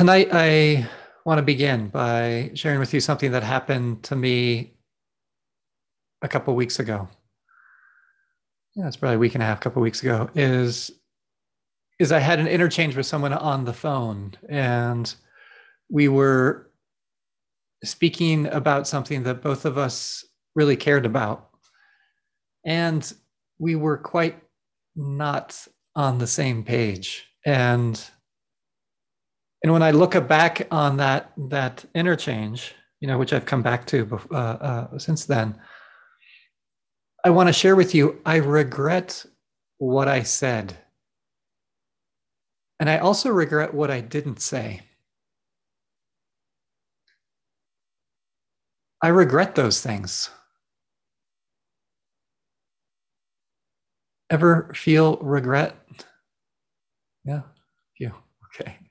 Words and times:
Tonight, 0.00 0.28
I 0.32 0.88
want 1.26 1.40
to 1.40 1.42
begin 1.42 1.88
by 1.88 2.52
sharing 2.54 2.78
with 2.78 2.94
you 2.94 3.00
something 3.00 3.32
that 3.32 3.42
happened 3.42 4.02
to 4.04 4.16
me 4.16 4.72
a 6.22 6.28
couple 6.28 6.54
weeks 6.54 6.78
ago. 6.78 7.06
Yeah, 8.74 8.86
it's 8.86 8.96
probably 8.96 9.16
a 9.16 9.18
week 9.18 9.34
and 9.34 9.42
a 9.42 9.46
half, 9.46 9.60
couple 9.60 9.82
weeks 9.82 10.00
ago. 10.00 10.30
Is 10.34 10.90
is 11.98 12.12
I 12.12 12.18
had 12.18 12.38
an 12.38 12.46
interchange 12.46 12.96
with 12.96 13.04
someone 13.04 13.34
on 13.34 13.66
the 13.66 13.74
phone, 13.74 14.32
and 14.48 15.14
we 15.90 16.08
were 16.08 16.70
speaking 17.84 18.46
about 18.46 18.88
something 18.88 19.24
that 19.24 19.42
both 19.42 19.66
of 19.66 19.76
us 19.76 20.24
really 20.54 20.76
cared 20.76 21.04
about, 21.04 21.50
and 22.64 23.12
we 23.58 23.76
were 23.76 23.98
quite 23.98 24.40
not 24.96 25.66
on 25.94 26.16
the 26.16 26.26
same 26.26 26.64
page, 26.64 27.26
and 27.44 28.02
and 29.62 29.72
when 29.72 29.82
I 29.82 29.90
look 29.90 30.12
back 30.26 30.66
on 30.70 30.96
that 30.98 31.32
that 31.48 31.84
interchange, 31.94 32.74
you 33.00 33.08
know, 33.08 33.18
which 33.18 33.32
I've 33.32 33.44
come 33.44 33.62
back 33.62 33.86
to 33.88 34.20
uh, 34.30 34.34
uh, 34.34 34.98
since 34.98 35.26
then, 35.26 35.58
I 37.24 37.30
want 37.30 37.48
to 37.48 37.52
share 37.52 37.76
with 37.76 37.94
you. 37.94 38.20
I 38.24 38.36
regret 38.36 39.24
what 39.78 40.08
I 40.08 40.22
said, 40.22 40.78
and 42.78 42.88
I 42.88 42.98
also 42.98 43.30
regret 43.30 43.74
what 43.74 43.90
I 43.90 44.00
didn't 44.00 44.40
say. 44.40 44.82
I 49.02 49.08
regret 49.08 49.54
those 49.54 49.80
things. 49.82 50.30
Ever 54.30 54.72
feel 54.74 55.16
regret? 55.18 55.76
Yeah, 57.24 57.42
you. 57.98 58.12
Okay 58.46 58.89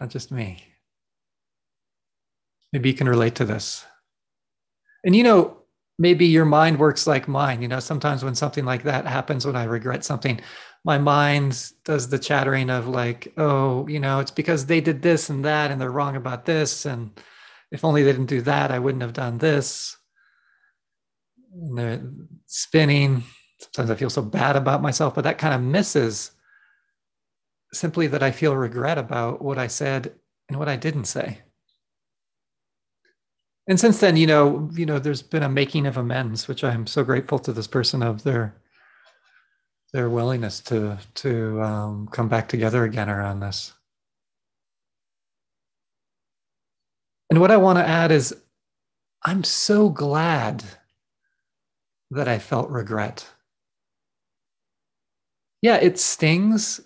not 0.00 0.10
just 0.10 0.30
me. 0.30 0.62
Maybe 2.72 2.90
you 2.90 2.94
can 2.94 3.08
relate 3.08 3.34
to 3.36 3.44
this. 3.44 3.84
And 5.04 5.16
you 5.16 5.22
know, 5.22 5.58
maybe 5.98 6.26
your 6.26 6.44
mind 6.44 6.78
works 6.78 7.06
like 7.06 7.28
mine. 7.28 7.62
You 7.62 7.68
know, 7.68 7.80
sometimes 7.80 8.24
when 8.24 8.34
something 8.34 8.64
like 8.64 8.84
that 8.84 9.06
happens, 9.06 9.46
when 9.46 9.56
I 9.56 9.64
regret 9.64 10.04
something, 10.04 10.40
my 10.84 10.98
mind 10.98 11.72
does 11.84 12.08
the 12.08 12.18
chattering 12.18 12.70
of 12.70 12.86
like, 12.86 13.32
oh, 13.36 13.86
you 13.88 14.00
know, 14.00 14.20
it's 14.20 14.30
because 14.30 14.66
they 14.66 14.80
did 14.80 15.02
this 15.02 15.28
and 15.28 15.44
that, 15.44 15.70
and 15.70 15.80
they're 15.80 15.90
wrong 15.90 16.16
about 16.16 16.44
this. 16.44 16.86
And 16.86 17.10
if 17.70 17.84
only 17.84 18.02
they 18.02 18.12
didn't 18.12 18.26
do 18.26 18.42
that, 18.42 18.70
I 18.70 18.78
wouldn't 18.78 19.02
have 19.02 19.12
done 19.12 19.38
this. 19.38 19.96
And 21.52 21.76
they're 21.76 22.02
spinning. 22.46 23.24
Sometimes 23.60 23.90
I 23.90 23.96
feel 23.96 24.10
so 24.10 24.22
bad 24.22 24.56
about 24.56 24.82
myself, 24.82 25.14
but 25.14 25.24
that 25.24 25.38
kind 25.38 25.54
of 25.54 25.60
misses 25.60 26.30
simply 27.72 28.06
that 28.08 28.22
I 28.22 28.30
feel 28.30 28.56
regret 28.56 28.98
about 28.98 29.42
what 29.42 29.58
I 29.58 29.66
said 29.66 30.12
and 30.48 30.58
what 30.58 30.68
I 30.68 30.76
didn't 30.76 31.04
say. 31.04 31.38
And 33.68 33.78
since 33.78 34.00
then, 34.00 34.16
you 34.16 34.26
know, 34.26 34.70
you 34.72 34.86
know, 34.86 34.98
there's 34.98 35.20
been 35.20 35.42
a 35.42 35.48
making 35.48 35.86
of 35.86 35.98
amends, 35.98 36.48
which 36.48 36.64
I'm 36.64 36.86
so 36.86 37.04
grateful 37.04 37.38
to 37.40 37.52
this 37.52 37.66
person 37.66 38.02
of 38.02 38.22
their 38.22 38.54
their 39.92 40.08
willingness 40.08 40.60
to 40.60 40.98
to 41.16 41.62
um, 41.62 42.08
come 42.08 42.28
back 42.28 42.48
together 42.48 42.84
again 42.84 43.10
around 43.10 43.40
this. 43.40 43.74
And 47.30 47.40
what 47.40 47.50
I 47.50 47.58
want 47.58 47.78
to 47.78 47.86
add 47.86 48.10
is, 48.10 48.34
I'm 49.22 49.44
so 49.44 49.90
glad 49.90 50.64
that 52.10 52.26
I 52.26 52.38
felt 52.38 52.70
regret. 52.70 53.28
Yeah, 55.60 55.76
it 55.76 55.98
stings 55.98 56.80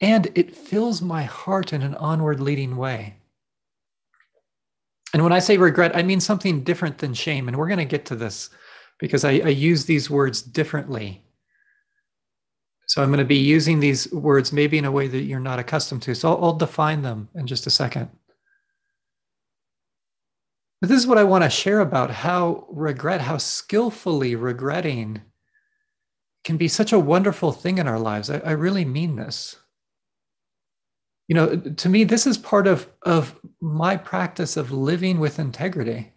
and 0.00 0.30
it 0.34 0.56
fills 0.56 1.02
my 1.02 1.24
heart 1.24 1.72
in 1.72 1.82
an 1.82 1.94
onward 1.96 2.40
leading 2.40 2.76
way. 2.76 3.16
And 5.12 5.22
when 5.22 5.32
I 5.32 5.40
say 5.40 5.56
regret, 5.56 5.96
I 5.96 6.02
mean 6.02 6.20
something 6.20 6.62
different 6.62 6.98
than 6.98 7.14
shame. 7.14 7.48
And 7.48 7.56
we're 7.56 7.68
going 7.68 7.78
to 7.78 7.84
get 7.84 8.06
to 8.06 8.16
this 8.16 8.50
because 8.98 9.24
I, 9.24 9.32
I 9.32 9.48
use 9.48 9.84
these 9.84 10.08
words 10.08 10.40
differently. 10.40 11.24
So 12.86 13.02
I'm 13.02 13.10
going 13.10 13.18
to 13.18 13.24
be 13.24 13.36
using 13.36 13.80
these 13.80 14.12
words 14.12 14.52
maybe 14.52 14.78
in 14.78 14.84
a 14.84 14.92
way 14.92 15.08
that 15.08 15.22
you're 15.22 15.40
not 15.40 15.58
accustomed 15.58 16.02
to. 16.02 16.14
So 16.14 16.30
I'll, 16.30 16.44
I'll 16.44 16.52
define 16.54 17.02
them 17.02 17.28
in 17.34 17.46
just 17.46 17.66
a 17.66 17.70
second. 17.70 18.08
But 20.80 20.88
this 20.88 20.98
is 20.98 21.06
what 21.06 21.18
I 21.18 21.24
want 21.24 21.44
to 21.44 21.50
share 21.50 21.80
about 21.80 22.10
how 22.10 22.66
regret, 22.70 23.20
how 23.20 23.36
skillfully 23.36 24.34
regretting 24.34 25.20
can 26.42 26.56
be 26.56 26.68
such 26.68 26.92
a 26.92 26.98
wonderful 26.98 27.52
thing 27.52 27.78
in 27.78 27.86
our 27.86 27.98
lives. 27.98 28.30
I, 28.30 28.38
I 28.38 28.52
really 28.52 28.84
mean 28.84 29.16
this 29.16 29.56
you 31.30 31.36
know 31.36 31.56
to 31.56 31.88
me 31.88 32.02
this 32.02 32.26
is 32.26 32.36
part 32.36 32.66
of 32.66 32.88
of 33.02 33.38
my 33.60 33.96
practice 33.96 34.56
of 34.56 34.72
living 34.72 35.20
with 35.20 35.38
integrity. 35.38 36.12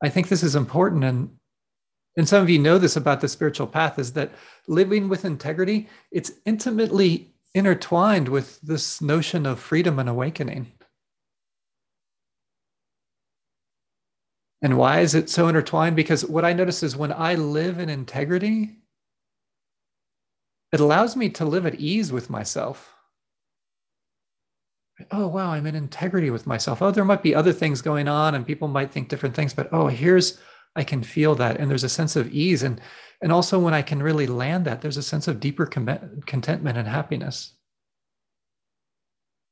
I 0.00 0.08
think 0.08 0.28
this 0.28 0.44
is 0.44 0.54
important 0.54 1.02
and 1.02 1.30
and 2.16 2.28
some 2.28 2.44
of 2.44 2.48
you 2.48 2.60
know 2.60 2.78
this 2.78 2.94
about 2.94 3.20
the 3.20 3.26
spiritual 3.26 3.66
path 3.66 3.98
is 3.98 4.12
that 4.12 4.30
living 4.68 5.08
with 5.08 5.24
integrity 5.24 5.88
it's 6.12 6.30
intimately 6.46 7.34
intertwined 7.56 8.28
with 8.28 8.60
this 8.60 9.00
notion 9.00 9.46
of 9.46 9.58
freedom 9.58 9.98
and 9.98 10.08
awakening. 10.08 10.70
And 14.62 14.78
why 14.78 15.00
is 15.00 15.16
it 15.16 15.28
so 15.28 15.48
intertwined? 15.48 15.96
Because 15.96 16.24
what 16.24 16.44
i 16.44 16.52
notice 16.52 16.84
is 16.84 16.96
when 16.96 17.12
i 17.12 17.34
live 17.34 17.80
in 17.80 17.88
integrity 17.88 18.76
it 20.70 20.78
allows 20.78 21.16
me 21.16 21.28
to 21.30 21.44
live 21.44 21.66
at 21.66 21.74
ease 21.74 22.12
with 22.12 22.30
myself 22.30 22.91
oh 25.10 25.26
wow 25.26 25.52
i'm 25.52 25.66
in 25.66 25.74
integrity 25.74 26.30
with 26.30 26.46
myself. 26.46 26.82
Oh 26.82 26.90
there 26.90 27.04
might 27.04 27.22
be 27.22 27.34
other 27.34 27.52
things 27.52 27.82
going 27.82 28.08
on 28.08 28.34
and 28.34 28.46
people 28.46 28.68
might 28.68 28.90
think 28.90 29.08
different 29.08 29.34
things 29.34 29.54
but 29.54 29.68
oh 29.72 29.88
here's 29.88 30.38
i 30.76 30.84
can 30.84 31.02
feel 31.02 31.34
that. 31.36 31.58
And 31.58 31.70
there's 31.70 31.84
a 31.84 31.88
sense 31.88 32.16
of 32.16 32.32
ease. 32.32 32.62
And 32.62 32.80
and 33.22 33.32
also 33.32 33.58
when 33.58 33.74
i 33.74 33.82
can 33.82 34.02
really 34.02 34.26
land 34.26 34.64
that 34.66 34.80
there's 34.80 34.96
a 34.96 35.02
sense 35.02 35.28
of 35.28 35.40
deeper 35.40 35.66
com- 35.66 36.22
contentment 36.26 36.78
and 36.78 36.88
happiness. 36.88 37.54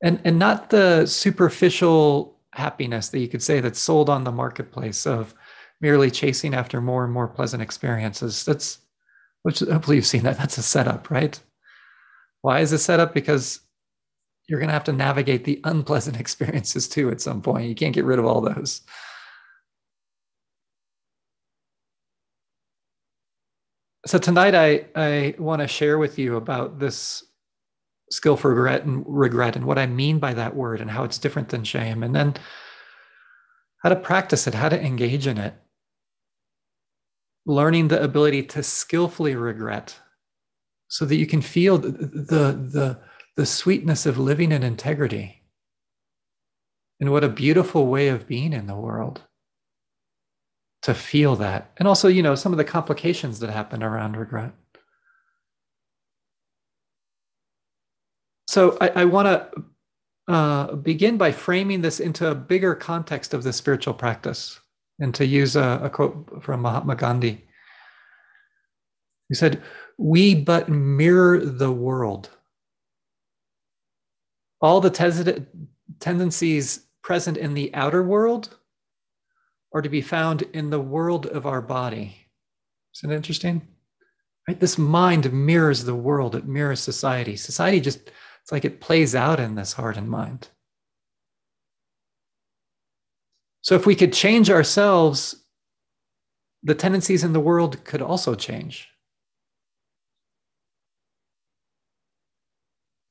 And 0.02 0.20
and 0.24 0.38
not 0.38 0.70
the 0.70 1.06
superficial 1.06 2.38
happiness 2.52 3.08
that 3.10 3.20
you 3.20 3.28
could 3.28 3.42
say 3.42 3.60
that's 3.60 3.78
sold 3.78 4.10
on 4.10 4.24
the 4.24 4.32
marketplace 4.32 5.06
of 5.06 5.34
merely 5.80 6.10
chasing 6.10 6.54
after 6.54 6.80
more 6.80 7.04
and 7.04 7.12
more 7.12 7.28
pleasant 7.28 7.62
experiences. 7.62 8.44
That's 8.44 8.78
which 9.42 9.60
hopefully 9.60 9.96
you've 9.96 10.06
seen 10.06 10.24
that. 10.24 10.38
That's 10.38 10.58
a 10.58 10.62
setup 10.62 11.10
right? 11.10 11.40
Why 12.42 12.60
is 12.60 12.72
it 12.72 12.78
set 12.78 13.00
up? 13.00 13.14
Because 13.14 13.60
you're 14.50 14.58
going 14.58 14.68
to 14.68 14.74
have 14.74 14.84
to 14.84 14.92
navigate 14.92 15.44
the 15.44 15.60
unpleasant 15.62 16.18
experiences 16.20 16.88
too 16.88 17.08
at 17.10 17.20
some 17.20 17.40
point. 17.40 17.68
You 17.68 17.74
can't 17.76 17.94
get 17.94 18.04
rid 18.04 18.18
of 18.18 18.26
all 18.26 18.40
those. 18.40 18.82
So 24.06 24.18
tonight 24.18 24.54
I, 24.54 24.86
I 24.96 25.34
want 25.38 25.62
to 25.62 25.68
share 25.68 25.98
with 25.98 26.18
you 26.18 26.36
about 26.36 26.80
this 26.80 27.22
skill 28.10 28.36
for 28.36 28.50
regret 28.50 28.84
and 28.84 29.04
regret 29.06 29.54
and 29.54 29.66
what 29.66 29.78
I 29.78 29.86
mean 29.86 30.18
by 30.18 30.34
that 30.34 30.56
word 30.56 30.80
and 30.80 30.90
how 30.90 31.04
it's 31.04 31.18
different 31.18 31.50
than 31.50 31.62
shame 31.62 32.02
and 32.02 32.12
then 32.12 32.34
how 33.84 33.90
to 33.90 33.96
practice 33.96 34.48
it, 34.48 34.54
how 34.54 34.68
to 34.68 34.82
engage 34.82 35.28
in 35.28 35.38
it. 35.38 35.54
Learning 37.46 37.86
the 37.86 38.02
ability 38.02 38.42
to 38.44 38.64
skillfully 38.64 39.36
regret 39.36 39.96
so 40.88 41.04
that 41.04 41.16
you 41.16 41.26
can 41.26 41.40
feel 41.40 41.78
the, 41.78 41.90
the, 41.90 42.52
the 42.52 43.00
the 43.36 43.46
sweetness 43.46 44.06
of 44.06 44.18
living 44.18 44.52
in 44.52 44.62
integrity. 44.62 45.42
And 47.00 47.10
what 47.10 47.24
a 47.24 47.28
beautiful 47.28 47.86
way 47.86 48.08
of 48.08 48.26
being 48.26 48.52
in 48.52 48.66
the 48.66 48.76
world 48.76 49.22
to 50.82 50.94
feel 50.94 51.36
that. 51.36 51.72
And 51.78 51.86
also, 51.86 52.08
you 52.08 52.22
know, 52.22 52.34
some 52.34 52.52
of 52.52 52.58
the 52.58 52.64
complications 52.64 53.40
that 53.40 53.50
happen 53.50 53.82
around 53.82 54.16
regret. 54.16 54.52
So 58.48 58.76
I, 58.80 58.88
I 58.88 59.04
want 59.04 59.26
to 59.26 59.64
uh, 60.32 60.74
begin 60.76 61.16
by 61.16 61.32
framing 61.32 61.80
this 61.80 62.00
into 62.00 62.28
a 62.28 62.34
bigger 62.34 62.74
context 62.74 63.34
of 63.34 63.42
the 63.42 63.52
spiritual 63.52 63.94
practice 63.94 64.60
and 64.98 65.14
to 65.14 65.26
use 65.26 65.56
a, 65.56 65.80
a 65.84 65.90
quote 65.90 66.42
from 66.42 66.62
Mahatma 66.62 66.96
Gandhi. 66.96 67.44
He 69.28 69.34
said, 69.34 69.62
We 69.98 70.34
but 70.34 70.68
mirror 70.68 71.38
the 71.38 71.72
world 71.72 72.30
all 74.60 74.80
the 74.80 74.90
te- 74.90 75.44
tendencies 75.98 76.86
present 77.02 77.36
in 77.36 77.54
the 77.54 77.74
outer 77.74 78.02
world 78.02 78.56
are 79.72 79.82
to 79.82 79.88
be 79.88 80.02
found 80.02 80.42
in 80.42 80.70
the 80.70 80.80
world 80.80 81.26
of 81.26 81.46
our 81.46 81.62
body. 81.62 82.16
Isn't 82.96 83.12
it 83.12 83.16
interesting? 83.16 83.66
Right? 84.46 84.58
This 84.58 84.78
mind 84.78 85.32
mirrors 85.32 85.84
the 85.84 85.94
world, 85.94 86.34
it 86.34 86.46
mirrors 86.46 86.80
society. 86.80 87.36
Society 87.36 87.80
just, 87.80 88.10
it's 88.42 88.52
like 88.52 88.64
it 88.64 88.80
plays 88.80 89.14
out 89.14 89.38
in 89.38 89.54
this 89.54 89.72
heart 89.72 89.96
and 89.96 90.08
mind. 90.08 90.48
So 93.62 93.74
if 93.74 93.86
we 93.86 93.94
could 93.94 94.12
change 94.12 94.50
ourselves, 94.50 95.36
the 96.62 96.74
tendencies 96.74 97.24
in 97.24 97.32
the 97.32 97.40
world 97.40 97.84
could 97.84 98.02
also 98.02 98.34
change. 98.34 98.89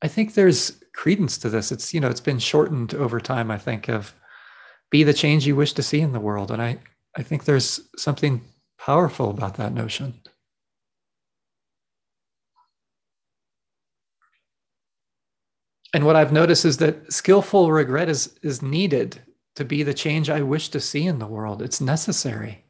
Think 0.08 0.34
there's 0.34 0.82
credence 0.94 1.38
to 1.40 1.50
this. 1.50 1.72
It's, 1.72 1.94
you 1.94 2.00
know, 2.00 2.10
it's 2.10 2.22
been 2.22 2.40
shortened 2.40 2.94
over 2.94 3.20
time, 3.20 3.52
I 3.52 3.58
think, 3.58 3.90
of 3.90 4.14
be 4.90 5.04
the 5.04 5.14
change 5.14 5.46
you 5.46 5.56
wish 5.56 5.74
to 5.74 5.84
see 5.84 6.00
in 6.00 6.14
the 6.14 6.20
world. 6.20 6.52
And 6.52 6.62
I, 6.62 6.80
I 7.18 7.24
think 7.24 7.44
there's 7.44 7.82
something 7.98 8.42
powerful 8.78 9.30
about 9.30 9.56
that 9.56 9.74
notion. 9.74 10.22
And 15.94 16.06
what 16.06 16.16
I've 16.16 16.32
noticed 16.32 16.66
is 16.66 16.78
that 16.78 17.12
skillful 17.12 17.72
regret 17.72 18.10
is, 18.10 18.38
is 18.42 18.62
needed 18.62 19.22
to 19.56 19.66
be 19.66 19.84
the 19.84 19.94
change 19.94 20.30
I 20.30 20.42
wish 20.42 20.70
to 20.70 20.80
see 20.80 21.06
in 21.08 21.20
the 21.20 21.28
world. 21.28 21.62
It's 21.62 21.82
necessary. 21.82 22.64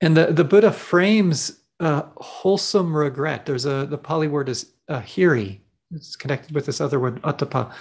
And 0.00 0.16
the, 0.16 0.26
the 0.26 0.44
Buddha 0.44 0.72
frames 0.72 1.60
uh, 1.80 2.02
wholesome 2.16 2.96
regret. 2.96 3.46
There's 3.46 3.66
a, 3.66 3.86
the 3.86 3.98
Pali 3.98 4.28
word 4.28 4.48
is 4.48 4.72
uh, 4.88 5.00
hiri. 5.00 5.60
It's 5.92 6.16
connected 6.16 6.54
with 6.54 6.66
this 6.66 6.80
other 6.80 7.00
word, 7.00 7.22
ottappa. 7.22 7.72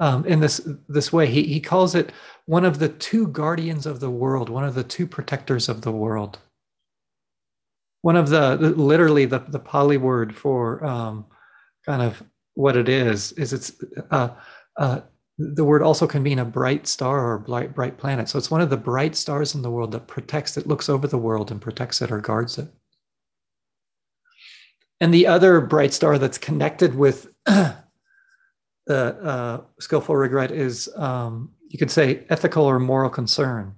Um, 0.00 0.24
in 0.24 0.40
this 0.40 0.66
this 0.88 1.12
way, 1.12 1.26
he, 1.26 1.42
he 1.42 1.60
calls 1.60 1.94
it 1.94 2.12
one 2.46 2.64
of 2.64 2.78
the 2.78 2.88
two 2.88 3.28
guardians 3.28 3.86
of 3.86 4.00
the 4.00 4.10
world, 4.10 4.48
one 4.48 4.64
of 4.64 4.74
the 4.74 4.82
two 4.84 5.06
protectors 5.06 5.68
of 5.68 5.82
the 5.82 5.92
world 5.92 6.38
one 8.02 8.16
of 8.16 8.28
the 8.28 8.56
literally 8.56 9.26
the, 9.26 9.40
the 9.40 9.58
Pali 9.58 9.96
word 9.96 10.34
for 10.34 10.84
um, 10.84 11.26
kind 11.84 12.02
of 12.02 12.22
what 12.54 12.76
it 12.76 12.88
is 12.88 13.32
is 13.32 13.52
it's 13.52 13.72
uh, 14.10 14.30
uh, 14.76 15.00
the 15.38 15.64
word 15.64 15.82
also 15.82 16.06
can 16.06 16.22
mean 16.22 16.38
a 16.38 16.44
bright 16.44 16.86
star 16.86 17.32
or 17.32 17.38
bright 17.38 17.74
bright 17.74 17.98
planet. 17.98 18.28
So 18.28 18.38
it's 18.38 18.50
one 18.50 18.60
of 18.60 18.70
the 18.70 18.76
bright 18.76 19.16
stars 19.16 19.54
in 19.54 19.62
the 19.62 19.70
world 19.70 19.92
that 19.92 20.06
protects 20.06 20.56
it, 20.56 20.66
looks 20.66 20.88
over 20.88 21.06
the 21.06 21.18
world 21.18 21.50
and 21.50 21.60
protects 21.60 22.02
it 22.02 22.10
or 22.10 22.20
guards 22.20 22.58
it. 22.58 22.68
And 25.00 25.14
the 25.14 25.26
other 25.26 25.60
bright 25.60 25.92
star 25.94 26.18
that's 26.18 26.38
connected 26.38 26.94
with 26.94 27.28
the 27.46 27.76
uh, 28.86 29.60
skillful 29.78 30.16
regret 30.16 30.50
is 30.50 30.88
um, 30.96 31.50
you 31.68 31.78
could 31.78 31.90
say 31.90 32.24
ethical 32.28 32.64
or 32.64 32.78
moral 32.78 33.08
concern, 33.08 33.74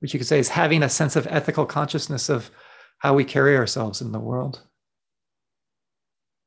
which 0.00 0.14
you 0.14 0.20
could 0.20 0.26
say 0.26 0.38
is 0.38 0.48
having 0.48 0.82
a 0.82 0.88
sense 0.88 1.16
of 1.16 1.26
ethical 1.28 1.66
consciousness 1.66 2.28
of 2.28 2.50
how 2.98 3.14
we 3.14 3.24
carry 3.24 3.56
ourselves 3.56 4.00
in 4.00 4.12
the 4.12 4.20
world. 4.20 4.62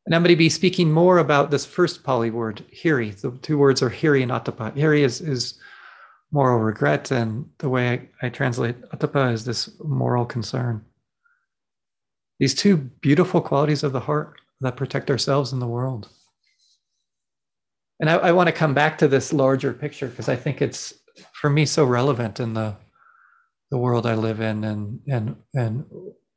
And 0.05 0.15
I'm 0.15 0.23
going 0.23 0.33
to 0.33 0.37
be 0.37 0.49
speaking 0.49 0.91
more 0.91 1.19
about 1.19 1.51
this 1.51 1.65
first 1.65 2.03
Pali 2.03 2.31
word, 2.31 2.65
hiri. 2.73 3.15
The 3.19 3.31
two 3.43 3.59
words 3.59 3.83
are 3.83 3.91
hiri 3.91 4.23
and 4.23 4.31
ottappa. 4.31 4.75
Hiri 4.75 5.01
is, 5.01 5.21
is 5.21 5.59
moral 6.31 6.59
regret, 6.59 7.11
and 7.11 7.47
the 7.59 7.69
way 7.69 8.09
I, 8.21 8.25
I 8.25 8.29
translate 8.29 8.81
ottappa 8.89 9.33
is 9.33 9.45
this 9.45 9.69
moral 9.83 10.25
concern. 10.25 10.83
These 12.39 12.55
two 12.55 12.77
beautiful 12.77 13.41
qualities 13.41 13.83
of 13.83 13.91
the 13.91 13.99
heart 13.99 14.39
that 14.61 14.77
protect 14.77 15.09
ourselves 15.09 15.53
in 15.53 15.59
the 15.59 15.67
world. 15.67 16.09
And 17.99 18.09
I, 18.09 18.15
I 18.15 18.31
want 18.31 18.47
to 18.47 18.53
come 18.53 18.73
back 18.73 18.97
to 18.99 19.07
this 19.07 19.33
larger 19.33 19.73
picture 19.73 20.07
because 20.07 20.29
I 20.29 20.35
think 20.35 20.61
it's, 20.61 20.93
for 21.33 21.49
me, 21.49 21.65
so 21.65 21.83
relevant 21.83 22.39
in 22.39 22.53
the 22.53 22.75
the 23.71 23.77
world 23.77 24.05
I 24.05 24.15
live 24.15 24.39
in 24.39 24.63
and 24.63 24.99
and 25.07 25.35
and 25.53 25.85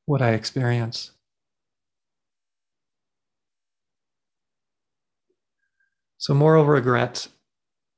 what 0.05 0.23
I 0.23 0.33
experience. 0.33 1.13
So, 6.19 6.35
moral 6.35 6.65
regret, 6.65 7.27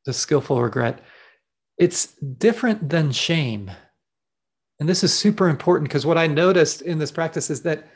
the 0.06 0.12
skillful 0.12 0.62
regret, 0.62 1.00
it's 1.78 2.14
different 2.16 2.88
than 2.88 3.12
shame. 3.12 3.70
And 4.80 4.88
this 4.88 5.04
is 5.04 5.12
super 5.12 5.48
important 5.48 5.88
because 5.88 6.06
what 6.06 6.18
I 6.18 6.26
noticed 6.26 6.82
in 6.82 6.98
this 6.98 7.10
practice 7.10 7.50
is 7.50 7.62
that 7.62 7.86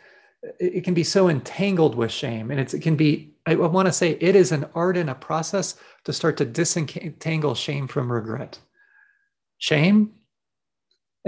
it 0.61 0.85
can 0.85 0.95
be 0.95 1.05
so 1.05 1.29
entangled 1.29 1.95
with 1.95 2.13
shame. 2.13 2.51
And 2.51 2.61
it 2.61 2.81
can 2.81 2.97
be, 2.97 3.35
I 3.47 3.55
want 3.55 3.87
to 3.87 3.93
say, 3.93 4.19
it 4.21 4.37
is 4.37 4.53
an 4.53 4.67
art 4.75 4.97
and 4.97 5.11
a 5.11 5.15
process 5.15 5.77
to 6.05 6.13
start 6.13 6.37
to 6.39 6.45
disentangle 6.45 7.55
shame 7.55 7.89
from 7.89 8.11
regret. 8.13 8.59
Shame 9.59 10.13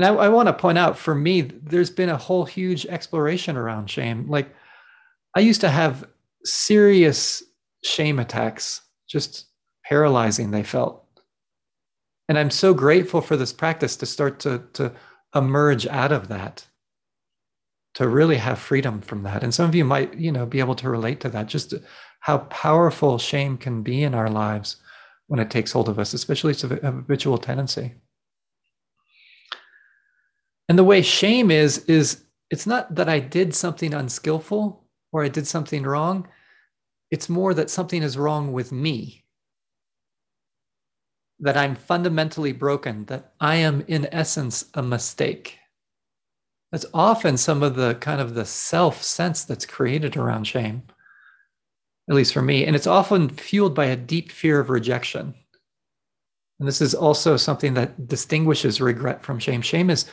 and 0.01 0.07
I, 0.07 0.15
I 0.15 0.29
want 0.29 0.47
to 0.47 0.55
point 0.55 0.79
out 0.79 0.97
for 0.97 1.15
me, 1.15 1.43
there's 1.43 1.91
been 1.91 2.09
a 2.09 2.17
whole 2.17 2.47
huge 2.47 2.87
exploration 2.87 3.55
around 3.57 3.91
shame. 3.91 4.29
Like 4.31 4.49
I 5.37 5.41
used 5.41 5.61
to 5.61 5.69
have 5.69 6.09
serious 6.45 7.43
shame 7.85 8.19
attacks, 8.19 8.81
just 9.07 9.49
paralyzing, 9.85 10.51
they 10.51 10.63
felt. 10.63 11.05
And 12.31 12.39
I'm 12.39 12.49
so 12.49 12.73
grateful 12.73 13.21
for 13.21 13.37
this 13.37 13.53
practice 13.53 13.95
to 13.97 14.07
start 14.07 14.41
to, 14.41 14.63
to 14.75 14.93
emerge 15.35 15.87
out 15.87 16.13
of 16.13 16.29
that, 16.29 16.65
to 17.95 18.09
really 18.09 18.37
have 18.37 18.59
freedom 18.59 19.01
from 19.01 19.23
that. 19.25 19.43
And 19.43 19.53
some 19.53 19.69
of 19.69 19.75
you 19.75 19.85
might, 19.85 20.15
you 20.15 20.31
know, 20.33 20.47
be 20.47 20.61
able 20.61 20.77
to 20.77 20.89
relate 20.89 21.21
to 21.21 21.29
that, 21.31 21.49
just 21.49 21.75
how 22.21 22.39
powerful 22.39 23.19
shame 23.19 23.57
can 23.57 23.83
be 23.83 24.03
in 24.03 24.15
our 24.15 24.29
lives 24.29 24.77
when 25.27 25.41
it 25.41 25.51
takes 25.51 25.73
hold 25.73 25.89
of 25.89 25.99
us, 25.99 26.13
especially 26.13 26.51
it's 26.51 26.65
a 26.65 26.69
habitual 26.69 27.39
tendency. 27.39 27.95
And 30.69 30.79
the 30.79 30.85
way 30.85 31.03
shame 31.03 31.51
is, 31.51 31.85
is 31.87 32.25
it's 32.51 32.67
not 32.67 32.97
that 32.97 33.09
I 33.09 33.21
did 33.21 33.55
something 33.55 33.95
unskillful 33.95 34.85
or 35.13 35.25
I 35.25 35.29
did 35.29 35.47
something 35.47 35.85
wrong. 35.85 36.29
It's 37.13 37.29
more 37.29 37.55
that 37.55 37.71
something 37.71 38.03
is 38.03 38.19
wrong 38.19 38.53
with 38.53 38.73
me. 38.73 39.25
That 41.39 41.57
I'm 41.57 41.77
fundamentally 41.77 42.53
broken, 42.53 43.05
that 43.07 43.35
I 43.41 43.57
am 43.57 43.85
in 43.87 44.09
essence 44.13 44.67
a 44.75 44.83
mistake. 44.83 45.60
That's 46.73 46.87
often 46.95 47.37
some 47.37 47.63
of 47.63 47.75
the 47.75 47.95
kind 47.97 48.21
of 48.21 48.35
the 48.35 48.45
self 48.45 49.03
sense 49.03 49.45
that's 49.45 49.67
created 49.67 50.17
around 50.17 50.45
shame, 50.45 50.83
at 52.09 52.15
least 52.15 52.33
for 52.33 52.43
me. 52.43 52.65
And 52.65 52.77
it's 52.77 52.87
often 52.87 53.29
fueled 53.29 53.75
by 53.75 53.87
a 53.87 53.97
deep 53.97 54.31
fear 54.31 54.61
of 54.61 54.71
rejection. 54.71 55.35
And 56.59 56.69
this 56.69 56.81
is 56.81 56.95
also 56.95 57.37
something 57.37 57.75
that 57.75 58.07
distinguishes 58.07 58.81
regret 58.81 59.25
from 59.25 59.39
shame. 59.39 59.63
Shame 59.63 59.91
is 59.91 60.07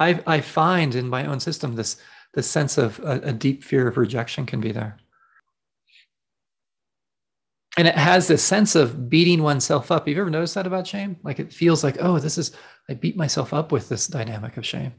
I, 0.00 0.20
I 0.26 0.40
find 0.40 0.94
in 0.94 1.08
my 1.08 1.26
own 1.26 1.38
system 1.38 1.76
this, 1.76 1.98
this 2.32 2.50
sense 2.50 2.78
of 2.78 2.98
a, 3.00 3.20
a 3.22 3.32
deep 3.32 3.62
fear 3.62 3.86
of 3.86 3.98
rejection 3.98 4.46
can 4.46 4.60
be 4.60 4.72
there. 4.72 4.96
And 7.76 7.86
it 7.86 7.94
has 7.94 8.26
this 8.26 8.42
sense 8.42 8.74
of 8.74 9.08
beating 9.08 9.42
oneself 9.42 9.92
up. 9.92 10.06
Have 10.06 10.14
you 10.14 10.20
ever 10.20 10.30
noticed 10.30 10.54
that 10.54 10.66
about 10.66 10.86
shame? 10.86 11.18
Like 11.22 11.38
it 11.38 11.52
feels 11.52 11.84
like, 11.84 11.98
oh, 12.00 12.18
this 12.18 12.36
is, 12.36 12.52
I 12.88 12.94
beat 12.94 13.16
myself 13.16 13.54
up 13.54 13.70
with 13.70 13.88
this 13.88 14.06
dynamic 14.06 14.56
of 14.56 14.66
shame. 14.66 14.94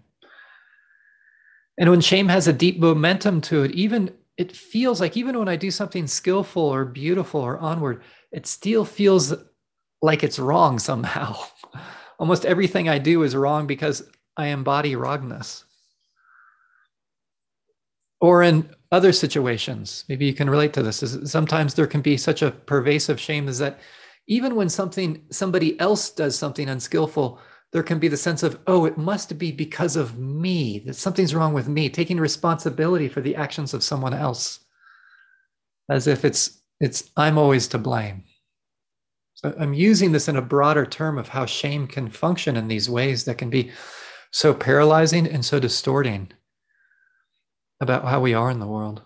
And 1.81 1.89
when 1.89 1.99
shame 1.99 2.27
has 2.27 2.47
a 2.47 2.53
deep 2.53 2.77
momentum 2.77 3.41
to 3.41 3.63
it, 3.63 3.71
even 3.71 4.13
it 4.37 4.55
feels 4.55 5.01
like 5.01 5.17
even 5.17 5.39
when 5.39 5.49
I 5.49 5.55
do 5.55 5.71
something 5.71 6.05
skillful 6.05 6.61
or 6.61 6.85
beautiful 6.85 7.41
or 7.41 7.57
onward, 7.57 8.03
it 8.31 8.45
still 8.45 8.85
feels 8.85 9.33
like 9.99 10.23
it's 10.23 10.37
wrong 10.37 10.77
somehow. 10.77 11.35
Almost 12.19 12.45
everything 12.45 12.87
I 12.87 12.99
do 12.99 13.23
is 13.23 13.35
wrong 13.35 13.65
because 13.65 14.07
I 14.37 14.49
embody 14.49 14.95
wrongness. 14.95 15.65
Or 18.19 18.43
in 18.43 18.69
other 18.91 19.11
situations, 19.11 20.05
maybe 20.07 20.27
you 20.27 20.35
can 20.35 20.51
relate 20.51 20.73
to 20.73 20.83
this. 20.83 21.01
Is 21.01 21.31
sometimes 21.31 21.73
there 21.73 21.87
can 21.87 22.01
be 22.01 22.15
such 22.15 22.43
a 22.43 22.51
pervasive 22.51 23.19
shame 23.19 23.47
is 23.49 23.57
that 23.57 23.79
even 24.27 24.53
when 24.53 24.69
something 24.69 25.23
somebody 25.31 25.79
else 25.79 26.11
does 26.11 26.37
something 26.37 26.69
unskillful, 26.69 27.39
there 27.71 27.83
can 27.83 27.99
be 27.99 28.07
the 28.07 28.17
sense 28.17 28.43
of, 28.43 28.59
oh, 28.67 28.85
it 28.85 28.97
must 28.97 29.37
be 29.37 29.51
because 29.51 29.95
of 29.95 30.17
me, 30.17 30.79
that 30.79 30.95
something's 30.95 31.33
wrong 31.33 31.53
with 31.53 31.69
me, 31.69 31.89
taking 31.89 32.19
responsibility 32.19 33.07
for 33.07 33.21
the 33.21 33.35
actions 33.35 33.73
of 33.73 33.83
someone 33.83 34.13
else. 34.13 34.59
As 35.89 36.07
if 36.07 36.25
it's 36.25 36.61
it's 36.79 37.11
I'm 37.15 37.37
always 37.37 37.67
to 37.69 37.77
blame. 37.77 38.23
So 39.35 39.55
I'm 39.59 39.73
using 39.73 40.11
this 40.11 40.27
in 40.27 40.35
a 40.35 40.41
broader 40.41 40.85
term 40.85 41.17
of 41.17 41.29
how 41.29 41.45
shame 41.45 41.87
can 41.87 42.09
function 42.09 42.57
in 42.57 42.67
these 42.67 42.89
ways 42.89 43.25
that 43.25 43.37
can 43.37 43.49
be 43.49 43.71
so 44.31 44.53
paralyzing 44.53 45.27
and 45.27 45.43
so 45.43 45.59
distorting 45.59 46.31
about 47.81 48.05
how 48.05 48.19
we 48.21 48.33
are 48.33 48.51
in 48.51 48.59
the 48.59 48.67
world. 48.67 49.01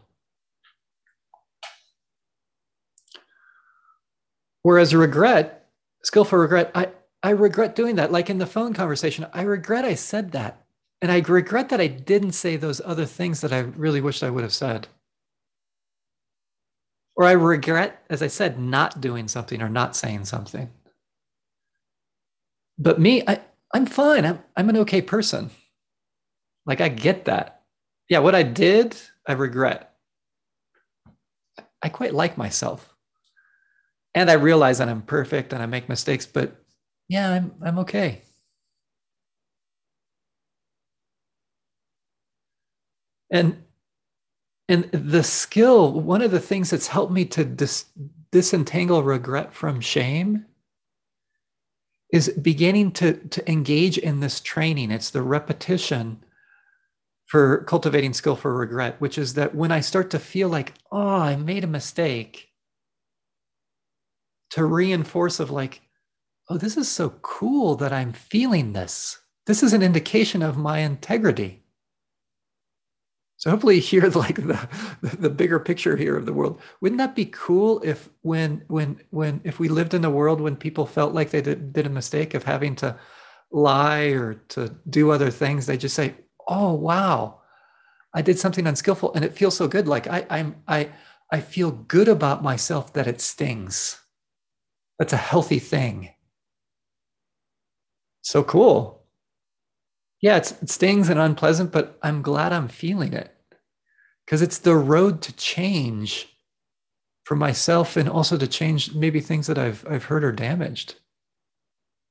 Whereas 4.61 4.95
regret, 4.95 5.67
skillful 6.03 6.39
regret, 6.39 6.71
I, 6.73 6.89
I 7.25 7.31
regret 7.31 7.75
doing 7.75 7.95
that. 7.95 8.11
Like 8.11 8.29
in 8.29 8.37
the 8.37 8.45
phone 8.45 8.75
conversation, 8.75 9.25
I 9.33 9.41
regret 9.41 9.83
I 9.83 9.95
said 9.95 10.33
that. 10.33 10.63
And 11.01 11.11
I 11.11 11.21
regret 11.21 11.69
that 11.69 11.81
I 11.81 11.87
didn't 11.87 12.33
say 12.33 12.55
those 12.55 12.79
other 12.85 13.07
things 13.07 13.41
that 13.41 13.51
I 13.51 13.61
really 13.61 13.99
wished 13.99 14.21
I 14.21 14.29
would 14.29 14.43
have 14.43 14.53
said. 14.53 14.87
Or 17.15 17.25
I 17.25 17.31
regret, 17.31 18.05
as 18.11 18.21
I 18.21 18.27
said, 18.27 18.59
not 18.59 19.01
doing 19.01 19.27
something 19.27 19.59
or 19.59 19.69
not 19.69 19.95
saying 19.95 20.25
something. 20.25 20.69
But 22.77 22.99
me, 22.99 23.23
I, 23.27 23.41
I'm 23.73 23.87
fine. 23.87 24.23
I'm, 24.23 24.43
I'm 24.55 24.69
an 24.69 24.77
okay 24.77 25.01
person. 25.01 25.49
Like, 26.67 26.79
I 26.79 26.89
get 26.89 27.25
that. 27.25 27.63
Yeah, 28.07 28.19
what 28.19 28.35
I 28.35 28.43
did, 28.43 28.97
I 29.27 29.31
regret. 29.31 29.95
I 31.81 31.89
quite 31.89 32.13
like 32.13 32.37
myself. 32.37 32.93
And 34.13 34.29
I 34.29 34.33
realize 34.33 34.77
that 34.77 34.89
I'm 34.89 35.01
perfect 35.01 35.53
and 35.53 35.63
I 35.63 35.65
make 35.65 35.89
mistakes, 35.89 36.27
but 36.27 36.61
yeah, 37.07 37.31
I'm, 37.31 37.53
I'm 37.61 37.79
okay. 37.79 38.21
And 43.31 43.63
and 44.67 44.85
the 44.91 45.23
skill, 45.23 45.91
one 45.91 46.21
of 46.21 46.31
the 46.31 46.39
things 46.39 46.71
that's 46.71 46.87
helped 46.87 47.11
me 47.11 47.25
to 47.25 47.45
dis- 47.45 47.85
disentangle 48.31 49.03
regret 49.03 49.53
from 49.53 49.79
shame 49.79 50.45
is 52.11 52.29
beginning 52.29 52.91
to, 52.93 53.13
to 53.13 53.51
engage 53.51 53.97
in 53.97 54.21
this 54.21 54.39
training. 54.39 54.89
It's 54.89 55.11
the 55.11 55.21
repetition 55.21 56.23
for 57.27 57.63
cultivating 57.65 58.13
skill 58.13 58.35
for 58.35 58.55
regret, 58.55 58.99
which 58.99 59.17
is 59.17 59.33
that 59.35 59.53
when 59.53 59.71
I 59.71 59.81
start 59.81 60.09
to 60.11 60.19
feel 60.19 60.49
like, 60.49 60.73
oh, 60.91 61.15
I 61.17 61.35
made 61.35 61.63
a 61.63 61.67
mistake, 61.67 62.49
to 64.51 64.63
reinforce 64.63 65.39
of 65.39 65.51
like, 65.51 65.81
oh, 66.49 66.57
this 66.57 66.77
is 66.77 66.89
so 66.89 67.09
cool 67.21 67.75
that 67.75 67.93
I'm 67.93 68.13
feeling 68.13 68.73
this. 68.73 69.19
This 69.45 69.63
is 69.63 69.73
an 69.73 69.81
indication 69.83 70.41
of 70.41 70.57
my 70.57 70.79
integrity. 70.79 71.63
So 73.37 73.49
hopefully 73.49 73.75
you 73.75 73.81
hear 73.81 74.09
like 74.09 74.35
the, 74.35 74.67
the 75.01 75.29
bigger 75.29 75.59
picture 75.59 75.95
here 75.95 76.17
of 76.17 76.25
the 76.25 76.33
world. 76.33 76.61
Wouldn't 76.81 76.99
that 76.99 77.15
be 77.15 77.25
cool 77.25 77.81
if 77.83 78.09
when 78.21 78.63
when 78.67 79.01
when 79.11 79.41
if 79.43 79.59
we 79.59 79.69
lived 79.69 79.93
in 79.93 80.05
a 80.05 80.09
world 80.09 80.41
when 80.41 80.55
people 80.55 80.85
felt 80.85 81.13
like 81.13 81.31
they 81.31 81.41
did, 81.41 81.73
did 81.73 81.85
a 81.85 81.89
mistake 81.89 82.33
of 82.33 82.43
having 82.43 82.75
to 82.77 82.97
lie 83.51 84.05
or 84.05 84.35
to 84.49 84.75
do 84.89 85.11
other 85.11 85.29
things, 85.31 85.65
they 85.65 85.77
just 85.77 85.95
say, 85.95 86.15
"Oh 86.47 86.73
wow, 86.73 87.41
I 88.13 88.21
did 88.21 88.39
something 88.39 88.67
unskillful," 88.67 89.13
and 89.13 89.25
it 89.25 89.35
feels 89.37 89.57
so 89.57 89.67
good. 89.67 89.87
Like 89.87 90.07
I 90.07 90.25
I'm 90.29 90.63
I 90.67 90.89
I 91.31 91.41
feel 91.41 91.71
good 91.71 92.07
about 92.07 92.43
myself 92.43 92.93
that 92.93 93.07
it 93.07 93.21
stings. 93.21 94.01
That's 94.99 95.13
a 95.13 95.17
healthy 95.17 95.59
thing. 95.59 96.14
So 98.25 98.43
cool 98.43 98.95
yeah, 100.25 100.37
it 100.37 100.69
stings 100.69 101.09
and 101.09 101.19
unpleasant, 101.19 101.71
but 101.71 101.99
I'm 102.01 102.23
glad 102.23 102.51
I'm 102.51 102.67
feeling 102.67 103.13
it 103.13 103.31
because 104.25 104.41
it's 104.41 104.57
the 104.57 104.75
road 104.75 105.21
to 105.21 105.33
change 105.33 106.35
for 107.25 107.35
myself 107.35 107.95
and 107.95 108.09
also 108.09 108.35
to 108.35 108.47
change 108.47 108.95
maybe 108.95 109.19
things 109.19 109.45
that 109.45 109.59
I've 109.59 109.85
I've 109.87 110.05
hurt 110.05 110.23
or 110.23 110.31
damaged. 110.31 110.95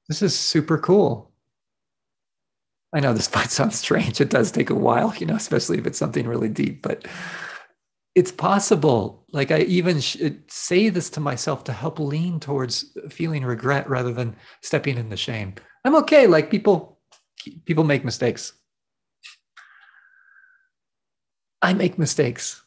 This 0.09 0.23
is 0.23 0.38
super 0.38 0.78
cool. 0.78 1.33
I 2.94 3.00
know 3.00 3.14
this 3.14 3.35
might 3.35 3.50
sound 3.50 3.73
strange. 3.73 4.21
It 4.21 4.30
does 4.30 4.52
take 4.52 4.71
a 4.71 4.76
while, 4.76 5.12
you 5.16 5.26
know, 5.26 5.35
especially 5.35 5.78
if 5.78 5.87
it's 5.87 5.99
something 5.99 6.28
really 6.28 6.49
deep, 6.49 6.83
but 6.83 7.09
it's 8.14 8.30
possible. 8.30 9.25
Like 9.33 9.50
I 9.50 9.62
even 9.62 10.00
say 10.00 10.88
this 10.88 11.11
to 11.11 11.21
myself 11.21 11.64
to 11.64 11.73
help 11.73 11.99
lean 11.99 12.38
towards 12.38 12.97
feeling 13.11 13.44
regret 13.44 13.90
rather 13.90 14.12
than 14.12 14.37
stepping 14.62 14.99
in 14.99 15.09
the 15.09 15.16
shame. 15.16 15.54
I'm 15.84 15.96
okay. 15.96 16.26
Like 16.26 16.50
people 16.50 16.98
people 17.64 17.84
make 17.84 18.04
mistakes. 18.04 18.52
I 21.62 21.72
make 21.72 21.98
mistakes. 21.98 22.62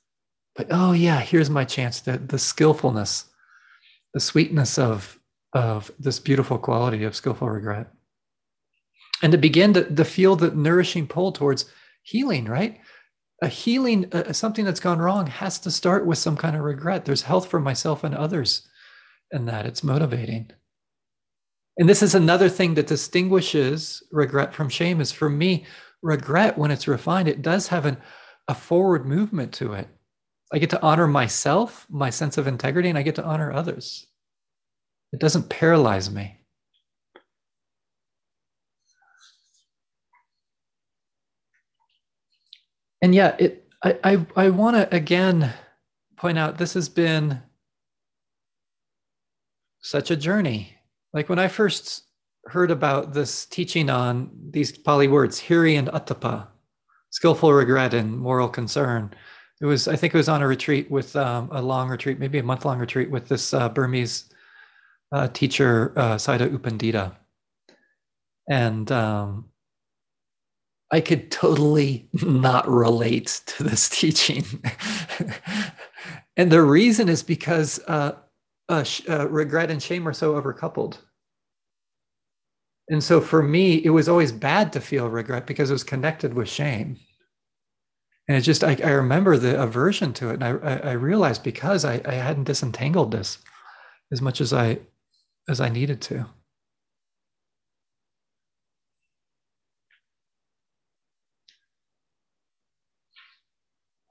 But 0.55 0.67
oh 0.71 0.91
yeah, 0.91 1.19
here's 1.19 1.50
my 1.50 1.65
chance. 1.65 2.00
The, 2.01 2.17
the 2.17 2.39
skillfulness, 2.39 3.25
the 4.13 4.19
sweetness 4.19 4.79
of, 4.79 5.19
of 5.53 5.91
this 6.00 6.19
beautiful 6.19 6.57
quality 6.57 7.03
of 7.03 7.15
skillful 7.15 7.47
regret. 7.47 7.93
And 9.21 9.31
to 9.31 9.38
begin 9.38 9.74
to, 9.74 9.83
to 9.83 10.03
feel 10.03 10.36
the 10.36 10.50
nourishing 10.51 11.07
pull 11.07 11.31
towards 11.31 11.65
healing, 12.01 12.45
right? 12.45 12.79
A 13.43 13.47
healing, 13.47 14.12
uh, 14.12 14.33
something 14.33 14.65
that's 14.65 14.79
gone 14.79 14.97
wrong 14.97 15.27
has 15.27 15.59
to 15.59 15.69
start 15.69 16.07
with 16.07 16.17
some 16.17 16.36
kind 16.36 16.55
of 16.55 16.63
regret. 16.63 17.05
There's 17.05 17.21
health 17.21 17.47
for 17.47 17.59
myself 17.59 18.03
and 18.03 18.15
others 18.15 18.67
and 19.31 19.47
that. 19.47 19.67
It's 19.67 19.83
motivating. 19.83 20.51
And 21.77 21.88
this 21.88 22.01
is 22.01 22.15
another 22.15 22.50
thing 22.50 22.74
that 22.74 22.88
distinguishes 22.88 24.01
regret 24.12 24.53
from 24.53 24.69
shame 24.69 25.00
is 25.00 25.12
for 25.12 25.29
me, 25.29 25.65
regret, 26.01 26.57
when 26.57 26.72
it's 26.72 26.88
refined, 26.88 27.27
it 27.27 27.41
does 27.41 27.67
have 27.67 27.86
an, 27.86 27.98
a 28.48 28.55
forward 28.55 29.05
movement 29.05 29.53
to 29.55 29.74
it. 29.74 29.88
I 30.51 30.60
get 30.60 30.69
to 30.72 30.81
honor 30.81 31.07
myself, 31.07 31.86
my 31.89 32.10
sense 32.10 32.38
of 32.38 32.48
integrity, 32.48 32.89
and 32.89 32.98
I 32.98 33.03
get 33.03 33.15
to 33.15 33.24
honor 33.24 33.51
others. 33.51 34.07
It 35.13 35.19
doesn't 35.19 35.50
paralyze 35.50 36.10
me. 36.10 36.39
And 43.01 43.13
yeah, 43.13 43.36
it 43.39 43.67
I 43.84 44.00
I, 44.03 44.25
I 44.36 44.50
want 44.50 44.75
to 44.75 44.96
again 44.96 45.53
point 46.15 46.38
out 46.38 46.57
this 46.57 46.74
has 46.74 46.89
been 46.89 47.41
such 49.81 50.12
a 50.12 50.15
journey 50.15 50.76
like 51.13 51.29
when 51.29 51.39
I 51.39 51.47
first 51.47 52.03
heard 52.45 52.71
about 52.71 53.13
this 53.13 53.45
teaching 53.45 53.89
on 53.89 54.29
these 54.51 54.77
Pali 54.77 55.07
words, 55.07 55.39
hiri 55.39 55.77
and 55.77 55.87
ottappa, 55.89 56.47
skillful 57.09 57.53
regret 57.53 57.93
and 57.93 58.17
moral 58.17 58.49
concern, 58.49 59.13
it 59.59 59.65
was, 59.65 59.87
I 59.87 59.95
think 59.95 60.13
it 60.13 60.17
was 60.17 60.29
on 60.29 60.41
a 60.41 60.47
retreat 60.47 60.89
with 60.91 61.15
um, 61.15 61.49
a 61.51 61.61
long 61.61 61.89
retreat, 61.89 62.19
maybe 62.19 62.37
a 62.37 62.43
month 62.43 62.63
long 62.63 62.79
retreat 62.79 63.09
with 63.09 63.27
this 63.27 63.53
uh, 63.53 63.69
Burmese 63.69 64.29
uh, 65.11 65.27
teacher, 65.29 65.93
uh, 65.95 66.15
Sayadaw 66.15 66.51
U 66.51 66.59
Pandita. 66.59 67.15
And 68.49 68.91
um, 68.91 69.49
I 70.91 71.01
could 71.01 71.31
totally 71.31 72.07
not 72.23 72.67
relate 72.69 73.41
to 73.47 73.63
this 73.63 73.89
teaching. 73.99 74.45
and 76.37 76.51
the 76.51 76.61
reason 76.61 77.09
is 77.09 77.23
because 77.23 77.79
uh, 77.87 78.13
uh, 78.69 78.83
uh, 79.09 79.27
regret 79.29 79.71
and 79.71 79.81
shame 79.81 80.07
are 80.07 80.13
so 80.13 80.39
overcoupled. 80.39 80.97
And 82.89 83.03
so 83.03 83.19
for 83.19 83.43
me, 83.43 83.83
it 83.83 83.89
was 83.89 84.07
always 84.07 84.31
bad 84.31 84.71
to 84.74 84.81
feel 84.81 85.09
regret 85.09 85.45
because 85.45 85.69
it 85.69 85.74
was 85.74 85.83
connected 85.83 86.33
with 86.33 86.47
shame. 86.47 86.97
And 88.27 88.38
it 88.38 88.41
just, 88.41 88.63
I, 88.63 88.77
I 88.83 88.91
remember 88.91 89.38
the 89.38 89.62
aversion 89.62 90.13
to 90.13 90.29
it. 90.29 90.41
And 90.41 90.43
I, 90.43 90.77
I 90.77 90.91
realized 90.93 91.43
because 91.43 91.86
I, 91.86 92.01
I 92.05 92.13
hadn't 92.13 92.45
disentangled 92.45 93.12
this 93.12 93.39
as 94.12 94.21
much 94.21 94.41
as 94.41 94.53
I, 94.53 94.79
as 95.50 95.62
I 95.62 95.69
needed 95.69 96.01
to. 96.03 96.25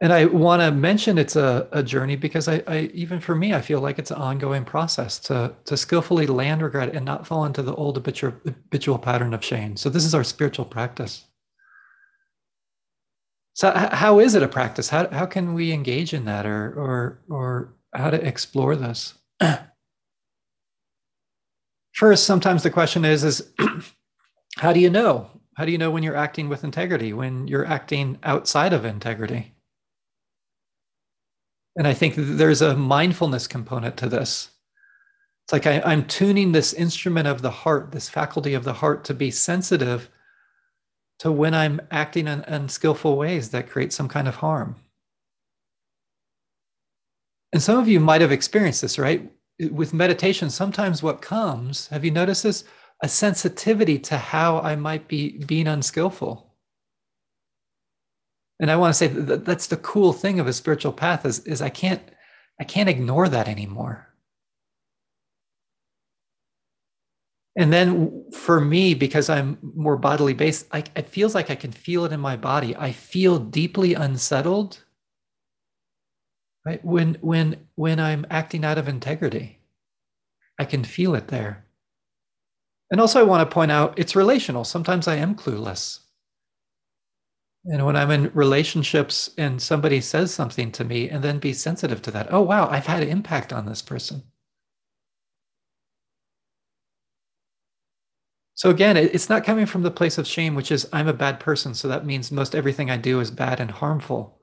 And 0.01 0.13
I 0.13 0.27
want 0.27 0.61
to 0.61 0.71
mention 0.71 1.17
it's 1.17 1.37
a, 1.37 1.69
a 1.73 1.83
journey 1.83 2.17
because 2.17 2.49
I, 2.49 2.63
I, 2.67 2.91
even 2.93 3.19
for 3.19 3.35
me, 3.35 3.55
I 3.55 3.63
feel 3.63 3.81
like 3.81 3.99
it's 3.99 4.11
an 4.11 4.19
ongoing 4.19 4.65
process 4.65 5.19
to 5.21 5.55
to 5.65 5.77
skillfully 5.77 6.27
land 6.27 6.61
regret 6.63 6.95
and 6.95 7.05
not 7.05 7.27
fall 7.27 7.47
into 7.47 7.63
the 7.63 7.75
old 7.75 7.97
habitual, 7.97 8.35
habitual 8.45 8.99
pattern 8.99 9.33
of 9.33 9.43
shame. 9.43 9.77
So 9.77 9.89
this 9.89 10.05
is 10.05 10.15
our 10.15 10.25
spiritual 10.25 10.67
practice. 10.67 11.25
So 13.55 13.71
how 13.73 14.19
is 14.19 14.35
it 14.35 14.43
a 14.43 14.49
practice? 14.49 14.91
How 14.91 15.09
how 15.09 15.25
can 15.25 15.55
we 15.55 15.73
engage 15.73 16.13
in 16.13 16.27
that, 16.27 16.45
or 16.45 16.75
or 16.75 17.23
or 17.31 17.75
how 17.95 18.11
to 18.11 18.23
explore 18.23 18.77
this? 18.77 19.15
First, 21.95 22.25
sometimes 22.25 22.63
the 22.63 22.71
question 22.71 23.07
is 23.07 23.25
is 23.25 23.51
how 24.59 24.75
do 24.75 24.81
you 24.81 24.91
know? 24.91 25.31
How 25.57 25.65
do 25.65 25.73
you 25.73 25.79
know 25.79 25.91
when 25.91 26.03
you're 26.03 26.17
acting 26.17 26.51
with 26.51 26.65
integrity? 26.65 27.15
When 27.15 27.49
you're 27.49 27.65
acting 27.65 28.19
outside 28.23 28.75
of 28.75 28.85
integrity? 28.85 29.56
And 31.77 31.87
I 31.87 31.93
think 31.93 32.15
there's 32.17 32.63
a 32.63 32.77
mindfulness 32.77 33.47
component 33.47 33.97
to 33.99 34.09
this. 34.09 34.51
It's 35.45 35.53
like 35.53 35.67
I, 35.67 35.93
am 35.93 36.07
tuning 36.07 36.53
this 36.53 36.73
instrument 36.73 37.29
of 37.29 37.43
the 37.43 37.51
heart, 37.51 37.93
this 37.93 38.09
faculty 38.09 38.55
of 38.55 38.65
the 38.65 38.73
heart, 38.73 39.05
to 39.05 39.15
be 39.15 39.31
sensitive 39.31 40.11
to 41.19 41.31
when 41.31 41.55
I'm 41.55 41.81
acting 41.91 42.27
in 42.27 42.41
unskillful 42.41 43.17
ways 43.17 43.51
that 43.51 43.71
create 43.71 43.93
some 43.93 44.09
kind 44.09 44.27
of 44.27 44.37
harm. 44.37 44.77
And 47.53 47.63
some 47.63 47.79
of 47.79 47.89
you 47.89 48.01
might 48.01 48.23
have 48.23 48.33
experienced 48.33 48.83
this, 48.83 48.99
right? 48.99 49.31
With 49.71 49.95
meditation, 49.95 50.51
sometimes 50.51 51.03
what 51.03 51.23
comes, 51.23 51.87
have 51.89 52.05
you 52.05 52.11
noticed 52.11 52.43
this? 52.43 52.65
A 53.03 53.09
sensitivity 53.09 53.99
to 54.01 54.19
how 54.19 54.59
I 54.61 54.77
might 54.77 55.07
be 55.07 55.39
being 55.45 55.69
unskillful 55.69 56.46
and 58.61 58.71
i 58.71 58.77
want 58.77 58.91
to 58.91 58.99
say 58.99 59.07
that 59.07 59.45
that's 59.45 59.67
the 59.67 59.77
cool 59.79 60.13
thing 60.13 60.41
of 60.41 60.47
a 60.47 60.53
spiritual 60.53 60.93
path 60.93 61.25
is, 61.25 61.41
is 61.41 61.61
i 61.63 61.69
can't 61.69 62.03
i 62.61 62.65
can't 62.65 62.89
ignore 62.89 63.29
that 63.29 63.49
anymore. 63.49 64.03
And 67.59 67.73
then 67.73 68.31
for 68.33 68.61
me 68.61 68.93
because 68.93 69.31
i'm 69.31 69.59
more 69.63 69.97
bodily 69.97 70.35
based 70.35 70.67
I, 70.73 70.85
it 70.95 71.09
feels 71.09 71.35
like 71.35 71.51
i 71.51 71.55
can 71.55 71.73
feel 71.73 72.05
it 72.05 72.13
in 72.13 72.21
my 72.21 72.37
body. 72.37 72.77
I 72.77 72.93
feel 72.93 73.39
deeply 73.39 73.95
unsettled 73.95 74.85
right? 76.67 76.85
When 76.85 77.17
when 77.21 77.67
when 77.77 78.01
i'm 78.01 78.27
acting 78.29 78.65
out 78.65 78.77
of 78.77 78.89
integrity 78.89 79.61
i 80.59 80.65
can 80.65 80.85
feel 80.85 81.15
it 81.15 81.29
there. 81.29 81.65
And 82.91 83.01
also 83.01 83.21
i 83.21 83.23
want 83.23 83.49
to 83.49 83.55
point 83.55 83.73
out 83.73 83.99
it's 83.99 84.17
relational. 84.17 84.65
Sometimes 84.65 85.09
i 85.09 85.15
am 85.15 85.35
clueless 85.35 86.01
and 87.67 87.85
when 87.87 87.97
I'm 87.97 88.11
in 88.11 88.31
relationships 88.35 89.31
and 89.39 89.61
somebody 89.61 90.01
says 90.01 90.33
something 90.35 90.73
to 90.73 90.85
me, 90.85 91.09
and 91.11 91.23
then 91.25 91.39
be 91.39 91.53
sensitive 91.53 92.03
to 92.03 92.11
that. 92.13 92.33
Oh, 92.33 92.43
wow, 92.43 92.69
I've 92.69 92.87
had 92.87 93.03
an 93.03 93.09
impact 93.11 93.53
on 93.53 93.67
this 93.67 93.83
person. 93.83 94.25
So 98.55 98.71
again, 98.71 98.97
it's 98.97 99.29
not 99.29 99.45
coming 99.45 99.67
from 99.67 99.83
the 99.83 99.91
place 99.91 100.19
of 100.19 100.27
shame, 100.27 100.55
which 100.55 100.73
is 100.73 100.89
I'm 100.93 101.09
a 101.09 101.13
bad 101.13 101.39
person. 101.41 101.75
So 101.75 101.89
that 101.89 102.07
means 102.07 102.33
most 102.33 102.55
everything 102.55 102.91
I 102.91 102.97
do 102.97 103.21
is 103.21 103.31
bad 103.31 103.61
and 103.61 103.71
harmful. 103.71 104.41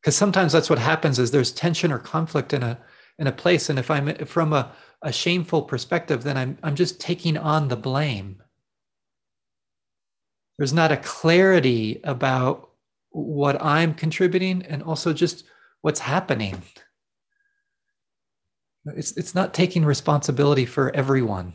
because 0.00 0.16
sometimes 0.16 0.52
that's 0.52 0.70
what 0.70 0.78
happens 0.80 1.18
is 1.18 1.30
there's 1.32 1.52
tension 1.52 1.92
or 1.92 1.98
conflict 2.00 2.52
in 2.54 2.62
a 2.62 2.78
in 3.18 3.26
a 3.28 3.32
place 3.32 3.70
and 3.70 3.78
if 3.78 3.90
i'm 3.90 4.14
from 4.26 4.52
a, 4.54 4.72
a 5.02 5.12
shameful 5.12 5.62
perspective 5.62 6.24
then 6.24 6.36
i'm 6.38 6.58
i'm 6.64 6.76
just 6.76 7.00
taking 7.00 7.36
on 7.38 7.68
the 7.68 7.76
blame 7.76 8.42
there's 10.62 10.72
not 10.72 10.92
a 10.92 10.96
clarity 10.96 12.00
about 12.04 12.70
what 13.10 13.60
i'm 13.60 13.92
contributing 13.92 14.62
and 14.62 14.80
also 14.80 15.12
just 15.12 15.42
what's 15.80 15.98
happening. 15.98 16.62
It's 18.86 19.10
it's 19.16 19.34
not 19.34 19.54
taking 19.54 19.84
responsibility 19.84 20.66
for 20.66 20.94
everyone 20.94 21.54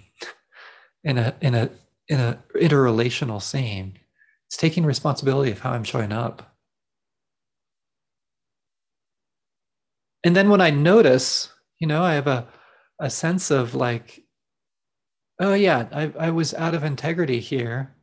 in 1.05 1.17
a 1.17 1.33
in 1.39 1.55
a 1.55 1.69
in 2.09 2.19
a 2.19 2.43
interrelational 2.53 3.41
scene. 3.41 3.97
It's 4.47 4.57
taking 4.57 4.85
responsibility 4.85 5.51
of 5.51 5.61
how 5.61 5.71
i'm 5.71 5.85
showing 5.85 6.11
up. 6.11 6.57
And 10.25 10.35
then 10.35 10.49
when 10.49 10.59
I 10.59 10.71
notice, 10.71 11.49
you 11.79 11.87
know, 11.87 12.03
I 12.03 12.15
have 12.15 12.27
a, 12.27 12.49
a 12.99 13.09
sense 13.09 13.51
of 13.51 13.73
like, 13.73 14.25
oh 15.39 15.53
yeah, 15.53 15.87
I, 15.93 16.11
I 16.19 16.31
was 16.31 16.53
out 16.53 16.75
of 16.75 16.83
integrity 16.83 17.39
here. 17.39 17.96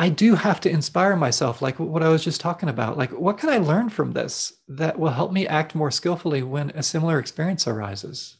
I 0.00 0.08
do 0.10 0.36
have 0.36 0.60
to 0.60 0.70
inspire 0.70 1.16
myself, 1.16 1.60
like 1.60 1.80
what 1.80 2.04
I 2.04 2.08
was 2.08 2.22
just 2.22 2.40
talking 2.40 2.68
about. 2.68 2.96
Like, 2.96 3.10
what 3.10 3.36
can 3.36 3.48
I 3.48 3.58
learn 3.58 3.88
from 3.88 4.12
this 4.12 4.52
that 4.68 4.96
will 4.96 5.10
help 5.10 5.32
me 5.32 5.46
act 5.46 5.74
more 5.74 5.90
skillfully 5.90 6.42
when 6.44 6.70
a 6.70 6.84
similar 6.84 7.18
experience 7.18 7.66
arises? 7.66 8.36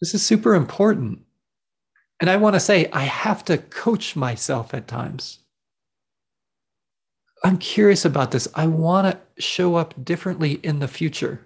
This 0.00 0.14
is 0.14 0.24
super 0.24 0.54
important. 0.54 1.22
And 2.20 2.30
I 2.30 2.36
want 2.36 2.54
to 2.54 2.60
say, 2.60 2.88
I 2.92 3.02
have 3.02 3.44
to 3.46 3.58
coach 3.58 4.14
myself 4.14 4.72
at 4.72 4.86
times. 4.86 5.40
I'm 7.44 7.58
curious 7.58 8.04
about 8.04 8.30
this. 8.30 8.48
I 8.54 8.66
want 8.66 9.12
to 9.12 9.42
show 9.42 9.74
up 9.74 10.04
differently 10.04 10.54
in 10.62 10.78
the 10.78 10.88
future. 10.88 11.45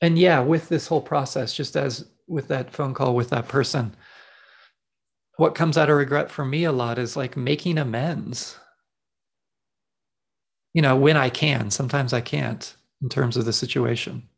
And 0.00 0.18
yeah, 0.18 0.40
with 0.40 0.68
this 0.68 0.86
whole 0.86 1.00
process, 1.00 1.54
just 1.54 1.76
as 1.76 2.06
with 2.28 2.48
that 2.48 2.72
phone 2.72 2.94
call 2.94 3.14
with 3.14 3.30
that 3.30 3.48
person, 3.48 3.94
what 5.36 5.54
comes 5.54 5.76
out 5.78 5.90
of 5.90 5.96
regret 5.96 6.30
for 6.30 6.44
me 6.44 6.64
a 6.64 6.72
lot 6.72 6.98
is 6.98 7.16
like 7.16 7.36
making 7.36 7.78
amends. 7.78 8.58
You 10.74 10.82
know, 10.82 10.96
when 10.96 11.16
I 11.16 11.30
can, 11.30 11.70
sometimes 11.70 12.12
I 12.12 12.20
can't 12.20 12.76
in 13.02 13.08
terms 13.08 13.36
of 13.36 13.44
the 13.44 13.52
situation 13.52 14.28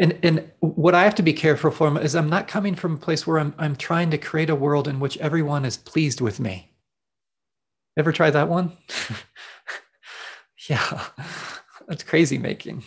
and 0.00 0.18
and 0.22 0.50
what 0.60 0.94
I 0.94 1.04
have 1.04 1.14
to 1.16 1.22
be 1.22 1.32
careful 1.32 1.70
for 1.70 2.00
is 2.00 2.14
I'm 2.14 2.28
not 2.28 2.48
coming 2.48 2.74
from 2.74 2.94
a 2.94 2.98
place 2.98 3.26
where 3.26 3.38
I'm 3.38 3.54
I'm 3.58 3.76
trying 3.76 4.10
to 4.10 4.18
create 4.18 4.50
a 4.50 4.54
world 4.54 4.88
in 4.88 5.00
which 5.00 5.16
everyone 5.18 5.64
is 5.64 5.76
pleased 5.76 6.20
with 6.20 6.40
me. 6.40 6.70
Ever 7.96 8.12
try 8.12 8.30
that 8.30 8.48
one? 8.48 8.72
yeah, 10.68 11.04
that's 11.88 12.02
crazy 12.02 12.38
making. 12.38 12.82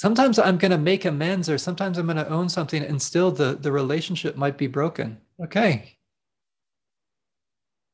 Sometimes 0.00 0.38
I'm 0.38 0.56
going 0.56 0.70
to 0.70 0.78
make 0.78 1.04
amends, 1.04 1.50
or 1.50 1.58
sometimes 1.58 1.98
I'm 1.98 2.06
going 2.06 2.16
to 2.16 2.26
own 2.30 2.48
something, 2.48 2.82
and 2.82 3.02
still 3.02 3.30
the 3.30 3.54
the 3.54 3.70
relationship 3.70 4.34
might 4.34 4.56
be 4.56 4.66
broken. 4.66 5.18
Okay, 5.44 5.98